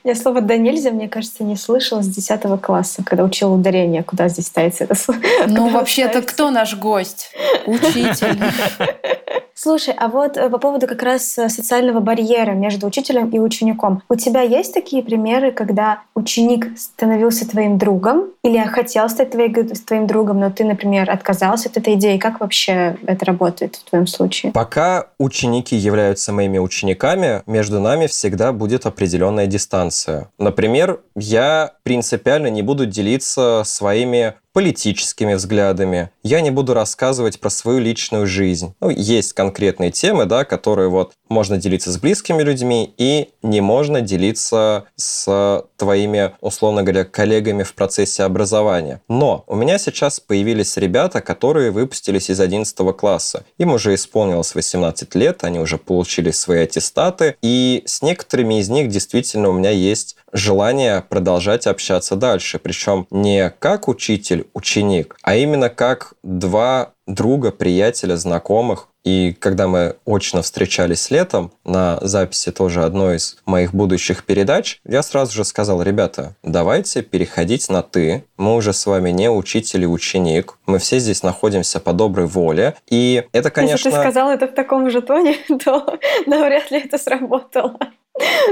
Я 0.03 0.15
слово 0.15 0.41
«да 0.41 0.57
нельзя», 0.57 0.91
мне 0.91 1.09
кажется, 1.09 1.45
не 1.45 1.57
слышала 1.57 2.03
с 2.03 2.09
10 2.09 2.61
класса, 2.63 3.03
когда 3.05 3.25
учила 3.25 3.55
ударение, 3.55 4.03
куда 4.03 4.29
здесь 4.29 4.47
ставится 4.47 4.85
это 4.85 4.95
слово. 4.95 5.21
Ну, 5.47 5.69
вообще-то 5.69 6.23
кто 6.23 6.51
наш 6.51 6.77
гость? 6.77 7.33
Учитель. 7.67 8.41
Слушай, 9.62 9.92
а 9.94 10.09
вот 10.09 10.38
э, 10.38 10.49
по 10.49 10.57
поводу 10.57 10.87
как 10.87 11.03
раз 11.03 11.37
э, 11.37 11.51
социального 11.51 12.01
барьера 12.01 12.53
между 12.53 12.87
учителем 12.87 13.29
и 13.29 13.38
учеником. 13.38 14.03
У 14.09 14.14
тебя 14.14 14.40
есть 14.40 14.73
такие 14.73 15.03
примеры, 15.03 15.53
когда 15.53 16.01
ученик 16.14 16.79
становился 16.79 17.46
твоим 17.46 17.77
другом 17.77 18.31
или 18.42 18.57
хотел 18.61 19.11
стать 19.11 19.33
твоим 19.33 20.07
другом, 20.07 20.40
но 20.40 20.51
ты, 20.51 20.64
например, 20.64 21.11
отказался 21.11 21.68
от 21.68 21.77
этой 21.77 21.92
идеи? 21.96 22.16
Как 22.16 22.40
вообще 22.40 22.96
это 23.05 23.27
работает 23.27 23.77
в 23.77 23.90
твоем 23.90 24.07
случае? 24.07 24.53
Пока 24.53 25.09
ученики 25.18 25.77
являются 25.77 26.33
моими 26.33 26.57
учениками, 26.57 27.42
между 27.44 27.81
нами 27.81 28.07
всегда 28.07 28.55
будет 28.55 28.87
определенная 28.87 29.46
дистанция. 29.46 30.31
Например, 30.38 31.01
я 31.14 31.73
принципиально 31.83 32.46
не 32.46 32.62
буду 32.62 32.87
делиться 32.87 33.61
своими 33.66 34.37
политическими 34.53 35.35
взглядами. 35.35 36.11
Я 36.23 36.41
не 36.41 36.51
буду 36.51 36.75
рассказывать 36.75 37.41
про 37.41 37.51
свою 37.51 37.79
личную 37.79 38.27
жизнь. 38.27 38.75
Ну, 38.81 38.91
есть 38.91 39.33
конкретные 39.33 39.91
темы, 39.91 40.27
да, 40.27 40.45
которые 40.45 40.89
вот 40.89 41.13
можно 41.29 41.57
делиться 41.57 41.93
с 41.93 41.99
близкими 41.99 42.43
людьми 42.43 42.93
и 42.99 43.31
не 43.43 43.61
можно 43.61 44.01
делиться 44.01 44.85
с 44.97 45.65
твоими, 45.81 46.33
условно 46.43 46.83
говоря, 46.83 47.05
коллегами 47.05 47.62
в 47.62 47.75
процессе 47.75 48.23
образования. 48.23 49.01
Но 49.09 49.45
у 49.47 49.57
меня 49.57 49.79
сейчас 49.79 50.21
появились 50.21 50.77
ребята, 50.77 51.23
которые 51.23 51.71
выпустились 51.71 52.29
из 52.29 52.38
11 52.38 52.77
класса. 52.97 53.45
Им 53.57 53.73
уже 53.73 53.95
исполнилось 53.95 54.55
18 54.55 55.14
лет, 55.14 55.43
они 55.43 55.59
уже 55.59 55.79
получили 55.79 56.33
свои 56.33 56.64
аттестаты, 56.64 57.37
и 57.40 57.83
с 57.87 58.03
некоторыми 58.03 58.61
из 58.61 58.69
них 58.69 58.88
действительно 58.88 59.49
у 59.49 59.53
меня 59.55 59.71
есть 59.71 60.16
желание 60.33 61.03
продолжать 61.09 61.66
общаться 61.66 62.14
дальше. 62.14 62.59
Причем 62.59 63.07
не 63.11 63.51
как 63.59 63.88
учитель, 63.88 64.47
ученик, 64.53 65.16
а 65.23 65.35
именно 65.37 65.71
как 65.71 66.12
два 66.23 66.93
друга, 67.14 67.51
приятеля, 67.51 68.16
знакомых. 68.16 68.88
И 69.03 69.35
когда 69.38 69.66
мы 69.66 69.96
очно 70.05 70.42
встречались 70.42 71.11
летом 71.11 71.53
на 71.64 71.99
записи 72.03 72.53
тоже 72.53 72.85
одной 72.85 73.16
из 73.16 73.38
моих 73.46 73.73
будущих 73.73 74.25
передач, 74.25 74.79
я 74.85 75.03
сразу 75.03 75.33
же 75.33 75.44
сказал, 75.44 75.83
ребята, 75.83 76.37
давайте 76.42 77.03
переходить 77.03 77.68
на 77.70 77.83
«ты». 77.83 78.25
Мы 78.37 78.55
уже 78.55 78.73
с 78.75 78.85
вами 78.85 79.11
не 79.11 79.31
учитель 79.31 79.85
и 79.85 79.87
ученик. 79.87 80.59
Мы 80.66 80.79
все 80.79 80.99
здесь 80.99 81.23
находимся 81.23 81.81
по 81.81 81.92
доброй 81.92 82.27
воле. 82.27 82.75
И 82.90 83.25
это, 83.33 83.51
конечно... 83.51 83.88
Если 83.88 83.90
ты 83.90 83.96
сказал 83.96 84.31
это 84.31 84.46
в 84.46 84.55
таком 84.55 84.90
же 84.90 85.01
тоне, 85.01 85.37
то 85.64 85.99
навряд 86.27 86.70
ли 86.70 86.81
это 86.81 86.99
сработало. 86.99 87.79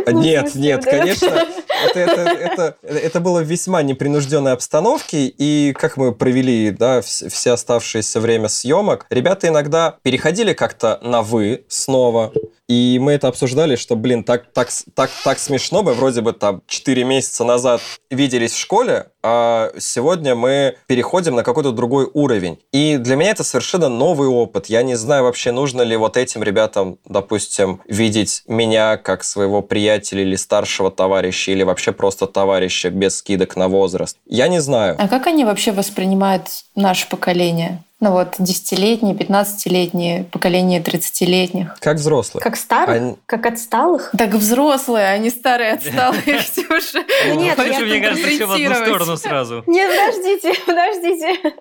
Ну, 0.07 0.22
нет, 0.22 0.54
нет, 0.54 0.85
конечно. 0.85 1.46
Это, 1.85 2.00
это, 2.00 2.20
это, 2.20 2.76
это 2.88 3.20
было 3.20 3.40
в 3.40 3.46
весьма 3.46 3.83
непринужденной 3.83 4.52
обстановке, 4.52 5.26
и 5.26 5.72
как 5.72 5.96
мы 5.96 6.14
провели 6.14 6.70
да, 6.70 7.02
все 7.02 7.52
оставшееся 7.52 8.20
время 8.20 8.48
съемок, 8.48 9.07
ребята 9.11 9.48
иногда 9.48 9.96
переходили 10.02 10.52
как-то 10.52 10.98
на 11.02 11.22
«вы» 11.22 11.64
снова, 11.68 12.33
и 12.68 12.98
мы 13.00 13.12
это 13.12 13.28
обсуждали, 13.28 13.76
что, 13.76 13.96
блин, 13.96 14.24
так, 14.24 14.52
так, 14.52 14.68
так, 14.94 15.11
так 15.24 15.38
смешно. 15.38 15.83
Мы 15.83 15.94
вроде 15.94 16.20
бы 16.20 16.33
там 16.35 16.62
4 16.66 17.04
месяца 17.04 17.44
назад 17.44 17.81
виделись 18.11 18.52
в 18.52 18.59
школе, 18.59 19.07
а 19.22 19.70
сегодня 19.78 20.35
мы 20.35 20.76
переходим 20.87 21.35
на 21.35 21.42
какой-то 21.42 21.72
другой 21.72 22.09
уровень. 22.12 22.59
И 22.72 22.98
для 22.98 23.16
меня 23.16 23.31
это 23.31 23.42
совершенно 23.42 23.88
новый 23.88 24.28
опыт. 24.28 24.66
Я 24.66 24.83
не 24.83 24.96
знаю 24.96 25.24
вообще, 25.24 25.50
нужно 25.50 25.83
ли 25.83 25.96
вот 25.96 26.16
этим 26.16 26.42
ребятам, 26.42 26.98
допустим, 27.07 27.81
видеть 27.88 28.42
меня 28.46 28.96
как 28.98 29.24
своего 29.24 29.62
приятеля 29.62 30.22
или 30.22 30.37
старшего 30.37 30.90
товарища, 30.90 31.52
или 31.52 31.62
вообще 31.62 31.92
просто 31.92 32.26
товарища 32.26 32.90
без 32.90 33.18
скидок 33.18 33.57
на 33.57 33.68
возраст. 33.68 34.18
Я 34.26 34.48
не 34.48 34.61
знаю. 34.61 34.96
А 34.98 35.09
как 35.09 35.26
они 35.26 35.44
вообще 35.44 35.72
воспринимают 35.72 36.44
наше 36.74 37.09
поколение? 37.09 37.83
Ну 38.01 38.13
вот, 38.13 38.37
десятилетние, 38.39 39.17
пятнадцатилетние, 39.17 40.23
поколение 40.25 40.81
тридцатилетних. 40.81 41.77
Как 41.81 41.97
взрослые. 41.97 42.43
Как 42.45 42.57
старых? 42.57 42.97
Они... 42.97 43.17
Как 43.27 43.45
отсталых? 43.45 44.13
Так 44.17 44.31
взрослые, 44.35 45.09
а 45.09 45.19
не 45.19 45.31
старые 45.31 45.73
отсталые, 45.73 46.23
Ксюша. 46.39 47.05
Нет, 47.35 47.59
мне 47.59 48.01
кажется, 48.01 48.29
все 48.29 48.47
в 48.47 48.53
одну 48.53 48.75
сторону 48.75 49.17
сразу. 49.17 49.65
Нет, 49.67 49.91
подождите, 49.91 50.55
подождите. 50.65 51.55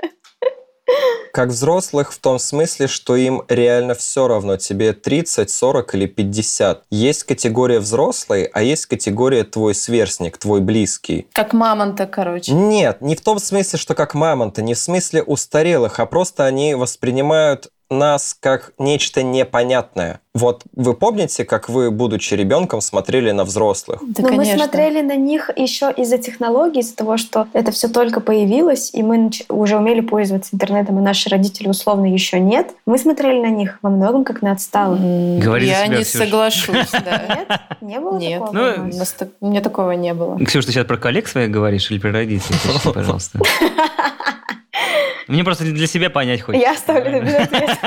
Как 1.33 1.49
взрослых 1.49 2.13
в 2.13 2.17
том 2.17 2.39
смысле, 2.39 2.87
что 2.87 3.15
им 3.15 3.43
реально 3.47 3.93
все 3.93 4.27
равно, 4.27 4.57
тебе 4.57 4.93
30, 4.93 5.49
40 5.49 5.93
или 5.95 6.05
50. 6.07 6.83
Есть 6.89 7.23
категория 7.23 7.79
взрослый, 7.79 8.45
а 8.45 8.63
есть 8.63 8.87
категория 8.87 9.43
твой 9.43 9.75
сверстник, 9.75 10.37
твой 10.37 10.61
близкий. 10.61 11.27
Как 11.33 11.53
мамонта, 11.53 12.07
короче. 12.07 12.53
Нет, 12.53 13.01
не 13.01 13.15
в 13.15 13.21
том 13.21 13.39
смысле, 13.39 13.77
что 13.77 13.93
как 13.93 14.15
мамонта, 14.15 14.61
не 14.61 14.73
в 14.73 14.79
смысле 14.79 15.21
устарелых, 15.21 15.99
а 15.99 16.05
просто 16.05 16.45
они 16.45 16.73
воспринимают 16.73 17.69
нас 17.89 18.35
как 18.39 18.73
нечто 18.77 19.23
непонятное. 19.23 20.19
Вот 20.33 20.63
вы 20.75 20.93
помните, 20.93 21.45
как 21.45 21.67
вы, 21.67 21.89
будучи 21.89 22.33
ребенком, 22.35 22.79
смотрели 22.81 23.31
на 23.31 23.43
взрослых? 23.43 24.01
Да, 24.05 24.21
Но 24.23 24.29
конечно. 24.29 24.53
мы 24.53 24.59
смотрели 24.59 25.01
на 25.01 25.15
них 25.15 25.49
еще 25.55 25.91
из-за 25.95 26.17
технологий, 26.19 26.81
из-за 26.81 26.95
того, 26.95 27.17
что 27.17 27.47
это 27.53 27.71
все 27.71 27.87
только 27.87 28.19
появилось, 28.19 28.91
и 28.93 29.01
мы 29.01 29.31
уже 29.49 29.77
умели 29.77 30.01
пользоваться 30.01 30.55
интернетом, 30.55 30.97
а 30.99 31.01
наши 31.01 31.29
родители 31.29 31.69
условно 31.69 32.05
еще 32.05 32.39
нет. 32.39 32.71
Мы 32.85 32.97
смотрели 32.99 33.41
на 33.41 33.49
них 33.49 33.79
во 33.81 33.89
многом 33.89 34.23
как 34.23 34.41
на 34.43 34.51
отсталых. 34.51 34.99
Говори 35.41 35.67
Я 35.67 35.85
себя, 35.85 35.97
не 35.97 36.03
Ксюша. 36.03 36.25
соглашусь, 36.25 36.91
да. 36.91 37.21
Нет? 37.49 37.61
Не 37.81 37.99
было 37.99 38.17
Нет. 38.19 38.39
такого? 38.39 38.53
Ну, 38.77 38.83
У 38.83 38.97
нас 38.97 39.11
так- 39.13 39.29
У 39.39 39.47
меня 39.49 39.61
такого 39.61 39.91
не 39.91 40.13
было. 40.13 40.37
Ксюш, 40.45 40.65
ты 40.65 40.71
сейчас 40.71 40.85
про 40.85 40.97
коллег 40.97 41.27
своих 41.27 41.49
говоришь 41.49 41.89
или 41.89 41.97
про 41.99 42.11
родителей? 42.11 42.57
Пожалуйста. 42.93 43.39
Мне 45.27 45.43
просто 45.43 45.63
для 45.65 45.87
себя 45.87 46.09
понять 46.09 46.41
хочется. 46.41 46.65
Я 46.65 46.73
оставлю 46.73 47.17
это 47.17 47.25
без 47.25 47.33
ответа. 47.35 47.77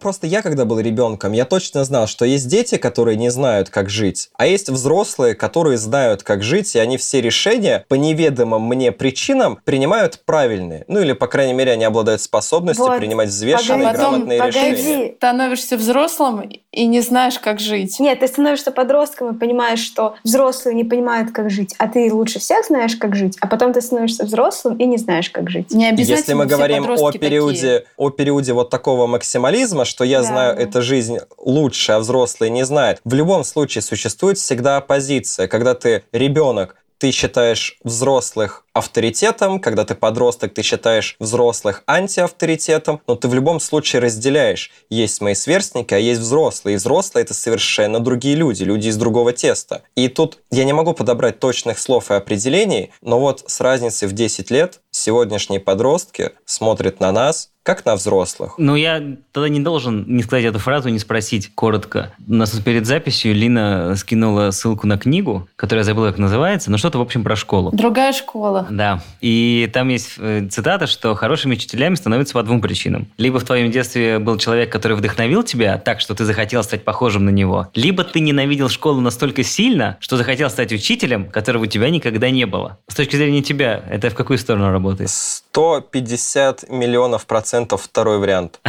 Просто 0.00 0.26
я, 0.26 0.42
когда 0.42 0.64
был 0.64 0.80
ребенком, 0.80 1.32
я 1.32 1.44
точно 1.44 1.84
знал, 1.84 2.06
что 2.06 2.24
есть 2.24 2.48
дети, 2.48 2.76
которые 2.76 3.16
не 3.16 3.30
знают, 3.30 3.70
как 3.70 3.88
жить, 3.90 4.30
а 4.36 4.46
есть 4.46 4.68
взрослые, 4.68 5.34
которые 5.34 5.78
знают, 5.78 6.22
как 6.22 6.42
жить, 6.42 6.74
и 6.74 6.78
они 6.78 6.96
все 6.96 7.20
решения 7.20 7.84
по 7.88 7.94
неведомым 7.94 8.62
мне 8.62 8.92
причинам 8.92 9.58
принимают 9.64 10.20
правильные. 10.24 10.84
Ну 10.88 11.00
или, 11.00 11.12
по 11.12 11.26
крайней 11.26 11.52
мере, 11.54 11.72
они 11.72 11.84
обладают 11.84 12.20
способностью 12.22 12.86
Вот. 12.86 12.98
принимать 12.98 13.28
взвешенные, 13.28 13.86
Погоди, 13.88 13.96
грамотные 13.98 14.38
погоди. 14.38 14.58
решения. 14.70 15.14
Становишься 15.16 15.76
взрослым 15.76 16.50
и 16.74 16.86
не 16.86 17.00
знаешь, 17.00 17.38
как 17.38 17.60
жить. 17.60 18.00
Нет, 18.00 18.20
ты 18.20 18.26
становишься 18.26 18.70
подростком 18.72 19.34
и 19.34 19.38
понимаешь, 19.38 19.78
что 19.80 20.14
взрослые 20.24 20.74
не 20.74 20.84
понимают, 20.84 21.30
как 21.30 21.50
жить, 21.50 21.74
а 21.78 21.88
ты 21.88 22.12
лучше 22.12 22.38
всех 22.38 22.66
знаешь, 22.66 22.96
как 22.96 23.14
жить, 23.14 23.36
а 23.40 23.46
потом 23.46 23.72
ты 23.72 23.80
становишься 23.80 24.24
взрослым 24.24 24.76
и 24.76 24.84
не 24.86 24.98
знаешь, 24.98 25.30
как 25.30 25.50
жить. 25.50 25.72
Не 25.72 25.88
обязательно 25.88 26.16
Если 26.16 26.32
мы 26.34 26.46
все 26.46 26.56
говорим 26.56 26.84
о 26.90 27.12
периоде, 27.12 27.56
такие. 27.80 27.84
о 27.96 28.10
периоде 28.10 28.52
вот 28.52 28.70
такого 28.70 29.06
максимализма, 29.06 29.84
что 29.84 30.04
я 30.04 30.20
Да, 30.22 30.26
знаю, 30.28 30.56
да. 30.56 30.62
эта 30.62 30.82
жизнь 30.82 31.18
лучше, 31.38 31.92
а 31.92 31.98
взрослые 32.00 32.50
не 32.50 32.64
знают. 32.64 33.00
В 33.04 33.14
любом 33.14 33.44
случае 33.44 33.82
существует 33.82 34.38
всегда 34.38 34.76
оппозиция. 34.78 35.46
Когда 35.48 35.74
ты 35.74 36.02
ребенок, 36.12 36.76
ты 37.04 37.10
считаешь 37.10 37.76
взрослых 37.84 38.64
авторитетом, 38.72 39.60
когда 39.60 39.84
ты 39.84 39.94
подросток, 39.94 40.54
ты 40.54 40.62
считаешь 40.62 41.16
взрослых 41.18 41.82
антиавторитетом, 41.86 43.02
но 43.06 43.14
ты 43.14 43.28
в 43.28 43.34
любом 43.34 43.60
случае 43.60 44.00
разделяешь. 44.00 44.70
Есть 44.88 45.20
мои 45.20 45.34
сверстники, 45.34 45.92
а 45.92 45.98
есть 45.98 46.22
взрослые. 46.22 46.74
И 46.74 46.76
взрослые— 46.78 47.22
это 47.24 47.34
совершенно 47.34 48.00
другие 48.00 48.36
люди, 48.36 48.64
люди 48.64 48.88
из 48.88 48.96
другого 48.96 49.34
теста. 49.34 49.82
И 49.96 50.08
тут 50.08 50.38
я 50.50 50.64
не 50.64 50.72
могу 50.72 50.94
подобрать 50.94 51.40
точных 51.40 51.78
слов 51.78 52.10
и 52.10 52.14
определений, 52.14 52.90
но 53.02 53.20
вот 53.20 53.44
с 53.46 53.60
разницей 53.60 54.08
в 54.08 54.12
10 54.12 54.50
лет 54.50 54.80
сегодняшние 54.94 55.60
подростки 55.60 56.32
смотрят 56.44 57.00
на 57.00 57.12
нас 57.12 57.50
как 57.64 57.86
на 57.86 57.96
взрослых. 57.96 58.54
Ну, 58.58 58.76
я 58.76 59.02
тогда 59.32 59.48
не 59.48 59.58
должен 59.58 60.04
не 60.06 60.22
сказать 60.22 60.44
эту 60.44 60.58
фразу, 60.58 60.90
не 60.90 60.98
спросить 60.98 61.50
коротко. 61.54 62.12
У 62.28 62.34
нас 62.34 62.50
перед 62.60 62.86
записью 62.86 63.34
Лина 63.34 63.94
скинула 63.96 64.50
ссылку 64.50 64.86
на 64.86 64.98
книгу, 64.98 65.48
которая 65.56 65.80
я 65.80 65.84
забыла, 65.84 66.08
как 66.08 66.18
называется, 66.18 66.70
но 66.70 66.76
что-то, 66.76 66.98
в 66.98 67.00
общем, 67.00 67.24
про 67.24 67.36
школу. 67.36 67.70
Другая 67.72 68.12
школа. 68.12 68.66
Да. 68.70 69.02
И 69.22 69.68
там 69.72 69.88
есть 69.88 70.16
э, 70.18 70.46
цитата, 70.50 70.86
что 70.86 71.14
хорошими 71.14 71.54
учителями 71.54 71.94
становятся 71.94 72.34
по 72.34 72.42
двум 72.42 72.60
причинам. 72.60 73.06
Либо 73.16 73.38
в 73.38 73.44
твоем 73.44 73.70
детстве 73.70 74.18
был 74.18 74.36
человек, 74.36 74.70
который 74.70 74.98
вдохновил 74.98 75.42
тебя 75.42 75.78
так, 75.78 76.00
что 76.00 76.14
ты 76.14 76.26
захотел 76.26 76.62
стать 76.64 76.84
похожим 76.84 77.24
на 77.24 77.30
него, 77.30 77.68
либо 77.74 78.04
ты 78.04 78.20
ненавидел 78.20 78.68
школу 78.68 79.00
настолько 79.00 79.42
сильно, 79.42 79.96
что 80.00 80.18
захотел 80.18 80.50
стать 80.50 80.70
учителем, 80.70 81.30
которого 81.30 81.62
у 81.62 81.66
тебя 81.66 81.88
никогда 81.88 82.28
не 82.28 82.44
было. 82.44 82.78
С 82.88 82.94
точки 82.94 83.16
зрения 83.16 83.40
тебя, 83.40 83.82
это 83.88 84.10
в 84.10 84.14
какую 84.14 84.38
сторону 84.38 84.66
работает? 84.70 84.83
150 85.06 86.70
миллионов 86.70 87.26
процентов 87.26 87.82
второй 87.82 88.18
вариант. 88.18 88.60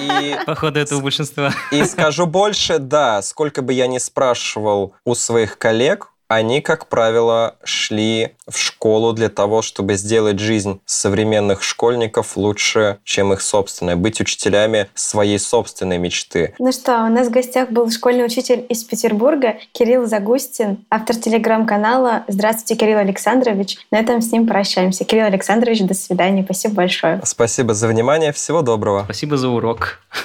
И 0.00 0.36
Походу, 0.46 0.80
это 0.80 0.96
у 0.96 1.00
большинства. 1.00 1.52
И 1.70 1.84
скажу 1.84 2.26
больше, 2.26 2.78
да, 2.78 3.22
сколько 3.22 3.62
бы 3.62 3.72
я 3.72 3.86
ни 3.86 3.98
спрашивал 3.98 4.94
у 5.04 5.14
своих 5.14 5.58
коллег, 5.58 6.10
они, 6.28 6.60
как 6.60 6.88
правило, 6.88 7.56
шли 7.64 8.34
в 8.48 8.56
школу 8.56 9.12
для 9.12 9.28
того, 9.28 9.62
чтобы 9.62 9.94
сделать 9.94 10.38
жизнь 10.38 10.80
современных 10.84 11.62
школьников 11.62 12.36
лучше, 12.36 12.98
чем 13.04 13.32
их 13.32 13.40
собственная, 13.40 13.96
быть 13.96 14.20
учителями 14.20 14.88
своей 14.94 15.38
собственной 15.38 15.98
мечты. 15.98 16.54
Ну 16.58 16.72
что, 16.72 17.04
у 17.04 17.08
нас 17.08 17.28
в 17.28 17.30
гостях 17.30 17.70
был 17.70 17.90
школьный 17.90 18.24
учитель 18.24 18.64
из 18.68 18.84
Петербурга 18.84 19.56
Кирилл 19.72 20.06
Загустин, 20.06 20.84
автор 20.90 21.16
телеграм-канала 21.16 22.24
«Здравствуйте, 22.28 22.76
Кирилл 22.76 22.98
Александрович». 22.98 23.78
На 23.90 23.98
этом 23.98 24.20
с 24.20 24.32
ним 24.32 24.46
прощаемся. 24.46 25.04
Кирилл 25.04 25.26
Александрович, 25.26 25.80
до 25.82 25.94
свидания. 25.94 26.44
Спасибо 26.44 26.74
большое. 26.74 27.20
Спасибо 27.24 27.74
за 27.74 27.88
внимание, 27.88 28.32
всего 28.32 28.62
доброго. 28.62 29.04
Спасибо 29.04 29.36
за 29.36 29.48
урок. 29.48 30.00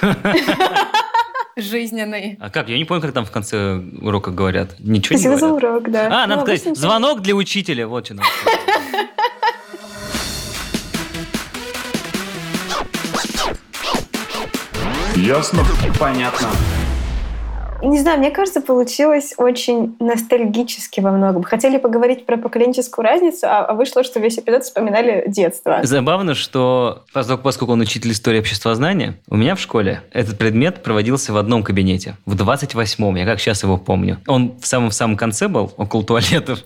Жизненный. 1.60 2.36
А 2.40 2.50
как? 2.50 2.68
Я 2.68 2.76
не 2.78 2.84
помню, 2.84 3.02
как 3.02 3.12
там 3.12 3.24
в 3.24 3.30
конце 3.30 3.76
урока 4.00 4.30
говорят. 4.30 4.70
Ничего 4.78 5.14
не 5.16 5.20
Спасибо 5.22 5.36
за 5.38 5.48
говорят. 5.48 5.70
урок, 5.70 5.90
да. 5.90 6.06
А, 6.06 6.26
надо 6.26 6.36
Ну, 6.36 6.40
сказать, 6.42 6.62
обычно- 6.66 6.80
звонок 6.80 7.20
для 7.22 7.34
учителя. 7.34 7.86
Вот 7.86 8.06
что 8.06 8.14
надо 8.14 8.28
сказать. 8.28 8.60
Ясно? 15.16 15.64
Понятно. 15.98 16.48
Не 17.82 17.98
знаю, 17.98 18.18
мне 18.18 18.30
кажется, 18.30 18.60
получилось 18.60 19.34
очень 19.38 19.96
ностальгически 20.00 21.00
во 21.00 21.12
многом. 21.12 21.42
Хотели 21.42 21.78
поговорить 21.78 22.26
про 22.26 22.36
поколенческую 22.36 23.04
разницу, 23.04 23.46
а 23.46 23.70
а 23.70 23.74
вышло, 23.74 24.02
что 24.02 24.18
весь 24.18 24.36
эпизод 24.36 24.64
вспоминали 24.64 25.22
детство. 25.28 25.78
Забавно, 25.84 26.34
что 26.34 27.04
поскольку, 27.12 27.72
он 27.72 27.80
учитель 27.80 28.10
истории 28.10 28.40
обществознания, 28.40 29.20
у 29.28 29.36
меня 29.36 29.54
в 29.54 29.60
школе 29.60 30.02
этот 30.12 30.38
предмет 30.38 30.82
проводился 30.82 31.32
в 31.32 31.36
одном 31.36 31.62
кабинете, 31.62 32.16
в 32.26 32.34
28-м, 32.34 33.14
я 33.14 33.24
как 33.24 33.38
сейчас 33.38 33.62
его 33.62 33.76
помню. 33.76 34.18
Он 34.26 34.58
в 34.60 34.66
самом-самом 34.66 35.16
конце 35.16 35.46
был, 35.46 35.72
около 35.76 36.02
туалетов, 36.02 36.58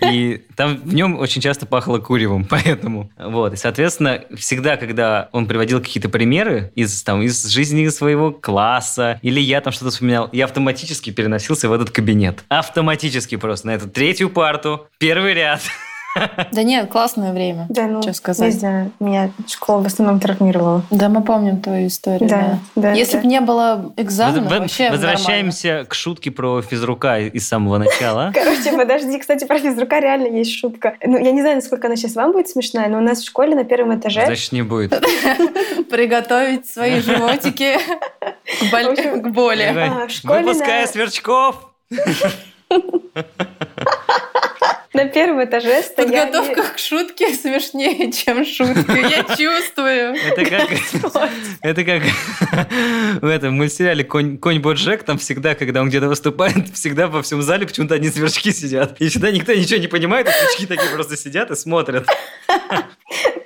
и 0.00 0.44
там 0.54 0.76
в 0.84 0.94
нем 0.94 1.18
очень 1.18 1.42
часто 1.42 1.66
пахло 1.66 1.98
куревом, 1.98 2.44
поэтому. 2.48 3.10
Вот, 3.18 3.54
и, 3.54 3.56
соответственно, 3.56 4.20
всегда, 4.36 4.76
когда 4.76 5.28
он 5.32 5.46
приводил 5.46 5.80
какие-то 5.80 6.08
примеры 6.08 6.70
из, 6.76 7.02
там, 7.02 7.22
из 7.22 7.44
жизни 7.46 7.88
своего 7.88 8.30
класса, 8.30 9.18
или 9.22 9.40
я 9.40 9.60
там 9.60 9.72
что-то 9.72 9.90
вспоминал, 9.90 10.28
я 10.30 10.46
автоматически 10.54 11.10
переносился 11.10 11.68
в 11.68 11.72
этот 11.72 11.90
кабинет. 11.90 12.44
Автоматически 12.48 13.34
просто, 13.34 13.66
на 13.66 13.74
эту 13.74 13.88
третью 13.88 14.30
парту, 14.30 14.86
первый 14.98 15.34
ряд. 15.34 15.60
Да 16.52 16.62
нет, 16.62 16.88
классное 16.90 17.32
время. 17.32 17.66
Да, 17.68 17.86
ну, 17.86 18.02
Что 18.02 18.12
сказать? 18.12 18.52
не 18.54 18.58
знаю, 18.58 18.90
меня 19.00 19.30
школа 19.48 19.82
в 19.82 19.86
основном 19.86 20.20
травмировала. 20.20 20.82
Да, 20.90 21.08
мы 21.08 21.22
помним 21.22 21.60
твою 21.60 21.88
историю. 21.88 22.28
Да, 22.28 22.60
Да. 22.74 22.82
да. 22.82 22.92
Если 22.92 23.16
да. 23.16 23.22
бы 23.22 23.26
не 23.26 23.40
было 23.40 23.92
экзамена, 23.96 24.48
Воз- 24.48 24.58
вообще 24.60 24.90
Возвращаемся 24.90 25.84
к 25.88 25.94
шутке 25.94 26.30
про 26.30 26.62
физрука 26.62 27.18
из 27.18 27.48
самого 27.48 27.78
начала. 27.78 28.32
Короче, 28.34 28.76
подожди, 28.76 29.18
кстати, 29.18 29.44
про 29.44 29.58
физрука 29.58 29.98
реально 30.00 30.28
есть 30.36 30.52
шутка. 30.54 30.94
Ну, 31.04 31.18
я 31.18 31.32
не 31.32 31.40
знаю, 31.40 31.56
насколько 31.56 31.88
она 31.88 31.96
сейчас 31.96 32.14
вам 32.14 32.32
будет 32.32 32.48
смешная, 32.48 32.88
но 32.88 32.98
у 32.98 33.02
нас 33.02 33.20
в 33.20 33.26
школе 33.26 33.54
на 33.54 33.64
первом 33.64 33.98
этаже... 33.98 34.24
Значит, 34.26 34.52
не 34.52 34.62
будет. 34.62 34.92
нормально. 34.92 35.52
Приготовить 35.90 36.68
свои 36.68 37.00
животики 37.00 37.76
к 38.60 39.28
боли. 39.28 39.62
А, 39.76 40.06
Выпуская 40.22 40.86
сверчков. 40.86 41.70
На 44.94 45.06
первом 45.06 45.44
этаже 45.44 45.82
стояли... 45.82 46.30
Подготовка 46.30 46.74
к 46.74 46.78
шутке 46.78 47.34
смешнее, 47.34 48.12
чем 48.12 48.44
шутка. 48.44 48.92
Я 48.92 49.24
чувствую. 49.24 50.14
Это 50.14 50.44
как... 50.44 50.70
Это 51.62 51.84
как 51.84 52.02
в 53.20 53.26
этом 53.26 53.56
мультсериале 53.56 54.04
«Конь, 54.04 54.38
конь 54.38 54.60
Боджек», 54.60 55.02
там 55.02 55.18
всегда, 55.18 55.56
когда 55.56 55.80
он 55.80 55.88
где-то 55.88 56.08
выступает, 56.08 56.68
всегда 56.74 57.08
во 57.08 57.22
всем 57.22 57.42
зале 57.42 57.66
почему-то 57.66 57.96
одни 57.96 58.08
сверчки 58.08 58.52
сидят. 58.52 59.00
И 59.00 59.08
всегда 59.08 59.32
никто 59.32 59.52
ничего 59.52 59.80
не 59.80 59.88
понимает, 59.88 60.28
а 60.28 60.30
сверчки 60.30 60.66
такие 60.66 60.90
просто 60.90 61.16
сидят 61.16 61.50
и 61.50 61.56
смотрят. 61.56 62.06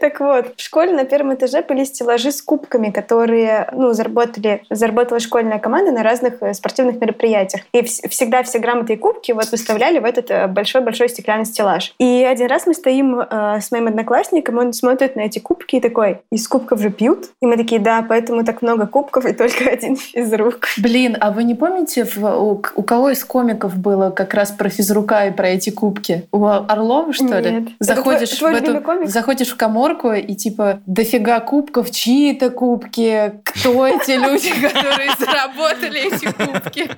Так 0.00 0.20
вот, 0.20 0.54
в 0.56 0.62
школе 0.62 0.92
на 0.92 1.04
первом 1.04 1.34
этаже 1.34 1.62
были 1.62 1.84
стеллажи 1.84 2.30
с 2.30 2.40
кубками, 2.40 2.90
которые, 2.90 3.68
ну, 3.72 3.92
заработали, 3.92 4.62
заработала 4.70 5.18
школьная 5.18 5.58
команда 5.58 5.90
на 5.90 6.04
разных 6.04 6.40
э, 6.40 6.54
спортивных 6.54 7.00
мероприятиях. 7.00 7.64
И 7.72 7.80
вс- 7.80 8.08
всегда 8.08 8.44
все 8.44 8.60
грамоты 8.60 8.92
и 8.94 8.96
кубки 8.96 9.32
вот 9.32 9.50
выставляли 9.50 9.98
в 9.98 10.04
этот 10.04 10.30
э, 10.30 10.46
большой-большой 10.46 11.08
стеклянный 11.08 11.37
стеллаж. 11.44 11.94
И 11.98 12.24
один 12.24 12.48
раз 12.48 12.66
мы 12.66 12.74
стоим 12.74 13.20
э, 13.20 13.60
с 13.60 13.70
моим 13.70 13.86
одноклассником, 13.88 14.58
он 14.58 14.72
смотрит 14.72 15.16
на 15.16 15.20
эти 15.22 15.38
кубки 15.38 15.76
и 15.76 15.80
такой, 15.80 16.18
из 16.30 16.46
кубков 16.48 16.80
же 16.80 16.90
пьют? 16.90 17.26
И 17.40 17.46
мы 17.46 17.56
такие, 17.56 17.80
да, 17.80 18.04
поэтому 18.08 18.44
так 18.44 18.62
много 18.62 18.86
кубков 18.86 19.24
и 19.24 19.32
только 19.32 19.68
один 19.70 19.96
физрук. 19.96 20.66
Блин, 20.78 21.16
а 21.20 21.30
вы 21.30 21.44
не 21.44 21.54
помните, 21.54 22.06
у, 22.16 22.62
у 22.74 22.82
кого 22.82 23.10
из 23.10 23.24
комиков 23.24 23.76
было 23.76 24.10
как 24.10 24.34
раз 24.34 24.50
про 24.50 24.68
физрука 24.68 25.26
и 25.26 25.30
про 25.30 25.48
эти 25.48 25.70
кубки? 25.70 26.26
У 26.32 26.44
Орлова, 26.46 27.12
что 27.12 27.38
ли? 27.38 27.50
Нет. 27.50 27.62
Это 27.80 27.94
Заходишь, 27.94 28.30
твой- 28.30 28.56
твой 28.56 28.60
в 28.60 28.74
эту- 28.74 28.80
комик? 28.84 29.08
заходишь 29.08 29.48
в 29.48 29.56
коморку 29.56 30.12
и 30.12 30.34
типа 30.34 30.80
дофига 30.86 31.40
кубков, 31.40 31.90
чьи 31.90 32.34
это 32.34 32.50
кубки, 32.50 33.32
кто 33.44 33.86
эти 33.86 34.12
люди, 34.12 34.50
которые 34.60 35.10
заработали 35.18 36.14
эти 36.14 36.26
кубки? 36.26 36.90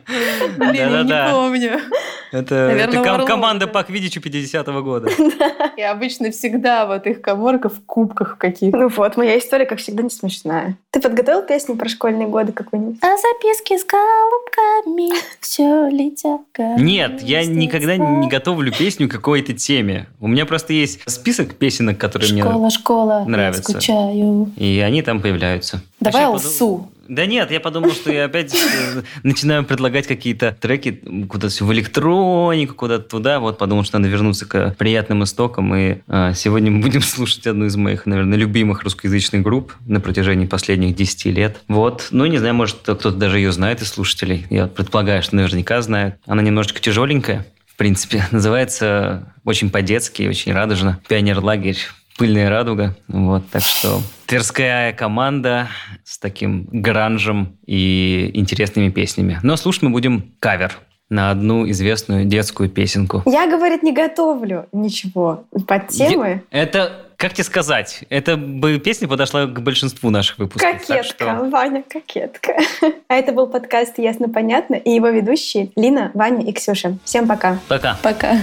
Блин, 0.57 0.75
я 0.75 1.03
не 1.03 1.33
помню. 1.33 1.81
Это, 2.33 3.25
команда 3.27 3.67
да. 3.67 3.73
по 3.73 3.83
Квидичу 3.83 4.21
50-го 4.31 4.83
года. 4.83 5.11
И 5.77 5.83
обычно 5.83 6.31
всегда 6.31 6.87
вот 6.87 7.07
их 7.07 7.21
коморка 7.21 7.69
в 7.69 7.81
кубках 7.85 8.39
каких-то. 8.39 8.77
Ну 8.77 8.89
вот, 8.89 9.17
моя 9.17 9.39
история, 9.39 9.67
как 9.67 9.79
всегда, 9.79 10.03
не 10.03 10.11
смешная. 10.11 10.77
Ты 10.91 11.01
подготовил 11.01 11.43
песню 11.43 11.77
про 11.77 11.89
школьные 11.89 12.29
годы 12.29 12.53
какую-нибудь? 12.53 12.99
А 13.03 13.17
записки 13.17 13.79
с 13.79 13.85
голубками 13.85 15.13
все 15.41 15.89
летят. 15.89 16.41
Нет, 16.79 17.23
я 17.23 17.45
никогда 17.45 17.97
не 17.97 18.29
готовлю 18.29 18.73
песню 18.73 19.09
к 19.09 19.13
какой-то 19.13 19.53
теме. 19.53 20.07
У 20.21 20.29
меня 20.29 20.47
просто 20.47 20.73
есть 20.73 21.01
список 21.07 21.55
песенок, 21.55 21.99
которые 21.99 22.33
мне... 22.33 22.43
Школа, 22.43 22.71
школа, 22.71 23.25
нравится. 23.27 23.63
скучаю. 23.63 24.53
И 24.57 24.81
они 24.81 25.03
там 25.03 25.21
появляются. 25.21 25.83
Давай 26.01 26.25
алсу. 26.25 26.91
Да 27.11 27.27
нет, 27.27 27.51
я 27.51 27.59
подумал, 27.59 27.91
что 27.91 28.13
я 28.13 28.27
опять 28.27 28.55
э, 28.55 29.03
начинаю 29.25 29.65
предлагать 29.65 30.07
какие-то 30.07 30.57
треки 30.61 31.03
куда-то 31.29 31.65
в 31.65 31.73
электронику, 31.73 32.77
куда-то 32.77 33.03
туда. 33.03 33.41
Вот 33.41 33.59
подумал, 33.59 33.83
что 33.83 33.99
надо 33.99 34.09
вернуться 34.09 34.47
к 34.47 34.77
приятным 34.79 35.25
истокам. 35.25 35.75
И 35.75 35.99
э, 36.07 36.33
сегодня 36.37 36.71
мы 36.71 36.81
будем 36.81 37.01
слушать 37.03 37.49
одну 37.49 37.65
из 37.65 37.75
моих, 37.75 38.07
наверное, 38.07 38.39
любимых 38.39 38.85
русскоязычных 38.85 39.43
групп 39.43 39.75
на 39.87 39.99
протяжении 39.99 40.47
последних 40.47 40.95
10 40.95 41.25
лет. 41.27 41.61
Вот. 41.67 42.07
Ну, 42.13 42.27
не 42.27 42.39
знаю, 42.39 42.55
может, 42.55 42.77
кто-то 42.77 43.11
даже 43.11 43.39
ее 43.39 43.51
знает 43.51 43.83
из 43.83 43.89
слушателей. 43.89 44.47
Я 44.49 44.69
предполагаю, 44.69 45.25
что 45.25 45.35
наверняка 45.35 45.83
знает. 45.83 46.15
Она 46.27 46.43
немножечко 46.43 46.81
тяжеленькая. 46.81 47.45
В 47.67 47.75
принципе, 47.75 48.25
называется 48.31 49.35
очень 49.45 49.71
по-детски, 49.71 50.29
очень 50.29 50.53
радужно. 50.53 51.01
Пионер-лагерь 51.09 51.79
Пыльная 52.21 52.51
радуга. 52.51 52.95
Вот, 53.09 53.49
так 53.51 53.63
что 53.63 54.03
тверская 54.27 54.93
команда 54.93 55.69
с 56.05 56.19
таким 56.19 56.69
гранжем 56.71 57.57
и 57.65 58.31
интересными 58.35 58.91
песнями. 58.91 59.41
Но 59.43 59.57
слушать 59.57 59.85
мы 59.85 59.89
будем 59.89 60.35
кавер 60.39 60.79
на 61.09 61.31
одну 61.31 61.67
известную 61.71 62.27
детскую 62.27 62.69
песенку. 62.69 63.23
Я, 63.25 63.49
говорит, 63.49 63.83
не 63.83 63.95
готовлю 63.95 64.67
ничего 64.71 65.45
под 65.67 65.89
темы. 65.89 66.43
Это, 66.51 67.07
как 67.17 67.33
тебе 67.33 67.45
сказать, 67.45 68.05
эта 68.11 68.37
бы 68.37 68.79
песня 68.79 69.09
подошла 69.09 69.47
к 69.47 69.63
большинству 69.63 70.11
наших 70.11 70.37
выпусков. 70.41 70.73
Кокетка, 70.73 71.03
что- 71.03 71.49
Ваня, 71.51 71.83
кокетка. 71.89 72.53
А 73.09 73.15
это 73.15 73.33
был 73.33 73.47
подкаст 73.47 73.99
«Ясно-понятно» 73.99 74.75
и 74.75 74.91
его 74.91 75.09
ведущие 75.09 75.71
Лина, 75.75 76.11
Ваня 76.13 76.47
и 76.47 76.53
Ксюша. 76.53 76.99
Всем 77.03 77.27
пока. 77.27 77.59
Пока. 77.67 77.97
Пока. 78.03 78.37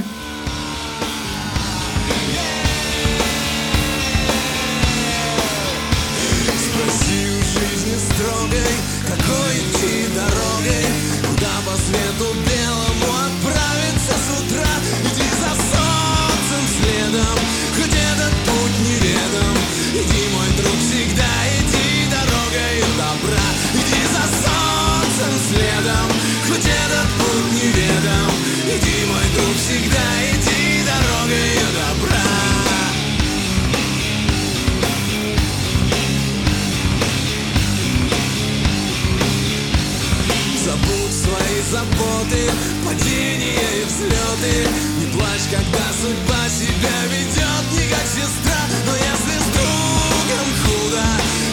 Заботы, 41.71 42.49
падения 42.85 43.67
и 43.79 43.85
взлеты. 43.85 44.69
Не 44.99 45.07
плачь, 45.11 45.47
когда 45.51 45.85
судьба 45.99 46.41
себя 46.47 46.97
ведет. 47.11 47.65
Не 47.75 47.85
как 47.91 48.05
сестра 48.07 48.59
Но 48.85 48.93
если 48.95 49.35
с 49.35 49.47
другом 49.51 50.47
худо, 50.63 51.05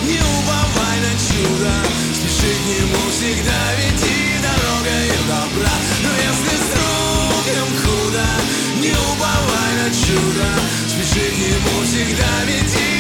не 0.07 0.19
уповай 0.19 0.97
на 1.07 1.13
чудо. 1.19 1.73
Спеши 2.15 2.53
к 2.55 2.65
нему 2.71 3.03
всегда, 3.11 3.61
веди 3.79 4.39
дорогой 4.43 5.09
добра. 5.27 5.75
Но 6.05 6.11
если 6.29 6.55
с 6.63 6.67
другом 6.75 7.71
худо, 7.83 8.27
не 8.81 8.93
уповай 8.93 9.73
на 9.83 9.89
чудо. 9.91 10.49
Спеши 10.87 11.27
к 11.31 11.39
нему 11.39 11.83
всегда, 11.85 12.31
веди 12.47 12.94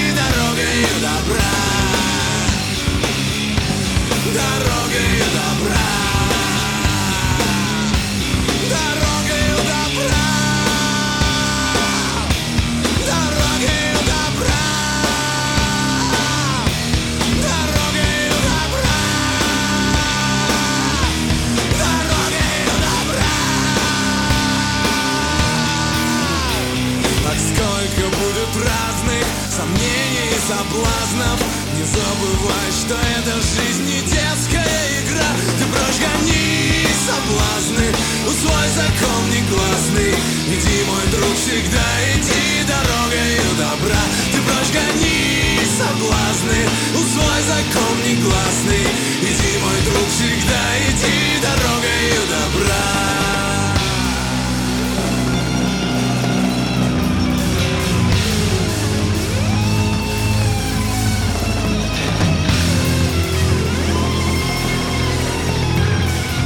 забывай, 32.24 32.70
что 32.72 32.94
эта 32.94 33.34
жизнь 33.36 33.84
не 33.84 34.00
детская 34.00 35.02
игра. 35.02 35.28
Ты 35.58 35.64
прочь 35.66 36.00
гони 36.00 36.86
соблазны, 37.06 37.94
усвой 38.26 38.68
закон 38.74 39.30
негласный. 39.30 40.14
Иди, 40.46 40.84
мой 40.84 41.06
друг, 41.10 41.34
всегда 41.36 41.84
иди 42.14 42.43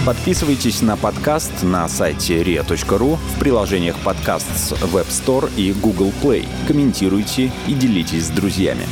Подписывайтесь 0.08 0.80
на 0.80 0.96
подкаст 0.96 1.52
на 1.62 1.86
сайте 1.86 2.40
ria.ru 2.40 3.18
в 3.18 3.38
приложениях 3.38 3.94
подкаст 3.98 4.46
с 4.56 4.72
Web 4.72 5.06
Store 5.08 5.54
и 5.54 5.74
Google 5.74 6.14
Play. 6.22 6.48
Комментируйте 6.66 7.52
и 7.66 7.74
делитесь 7.74 8.28
с 8.28 8.30
друзьями. 8.30 8.86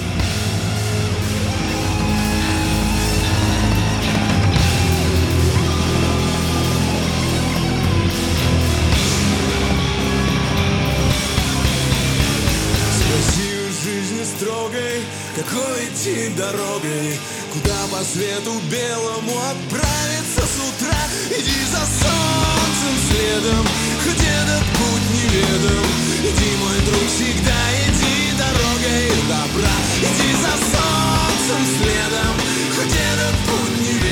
Какой 15.34 15.84
идти 15.86 16.34
дорогой, 16.36 17.18
куда 17.52 17.74
по 17.90 18.04
свету 18.04 18.52
белому 18.70 19.32
отправиться. 19.50 20.35
Иди 21.28 21.64
за 21.64 21.78
солнцем 21.78 22.94
следом, 23.08 23.66
хоть 24.04 24.22
этот 24.22 24.64
путь 24.78 25.06
неведом. 25.12 25.84
Иди, 26.22 26.56
мой 26.56 26.78
друг, 26.86 27.08
всегда 27.08 27.60
иди 27.84 28.32
дорогой 28.38 29.10
добра. 29.28 29.74
Иди 29.98 30.32
за 30.34 30.54
солнцем 30.70 31.62
следом, 31.78 32.34
хоть 32.76 32.94
этот 32.94 33.36
путь 33.46 33.80
неведом. 33.80 34.05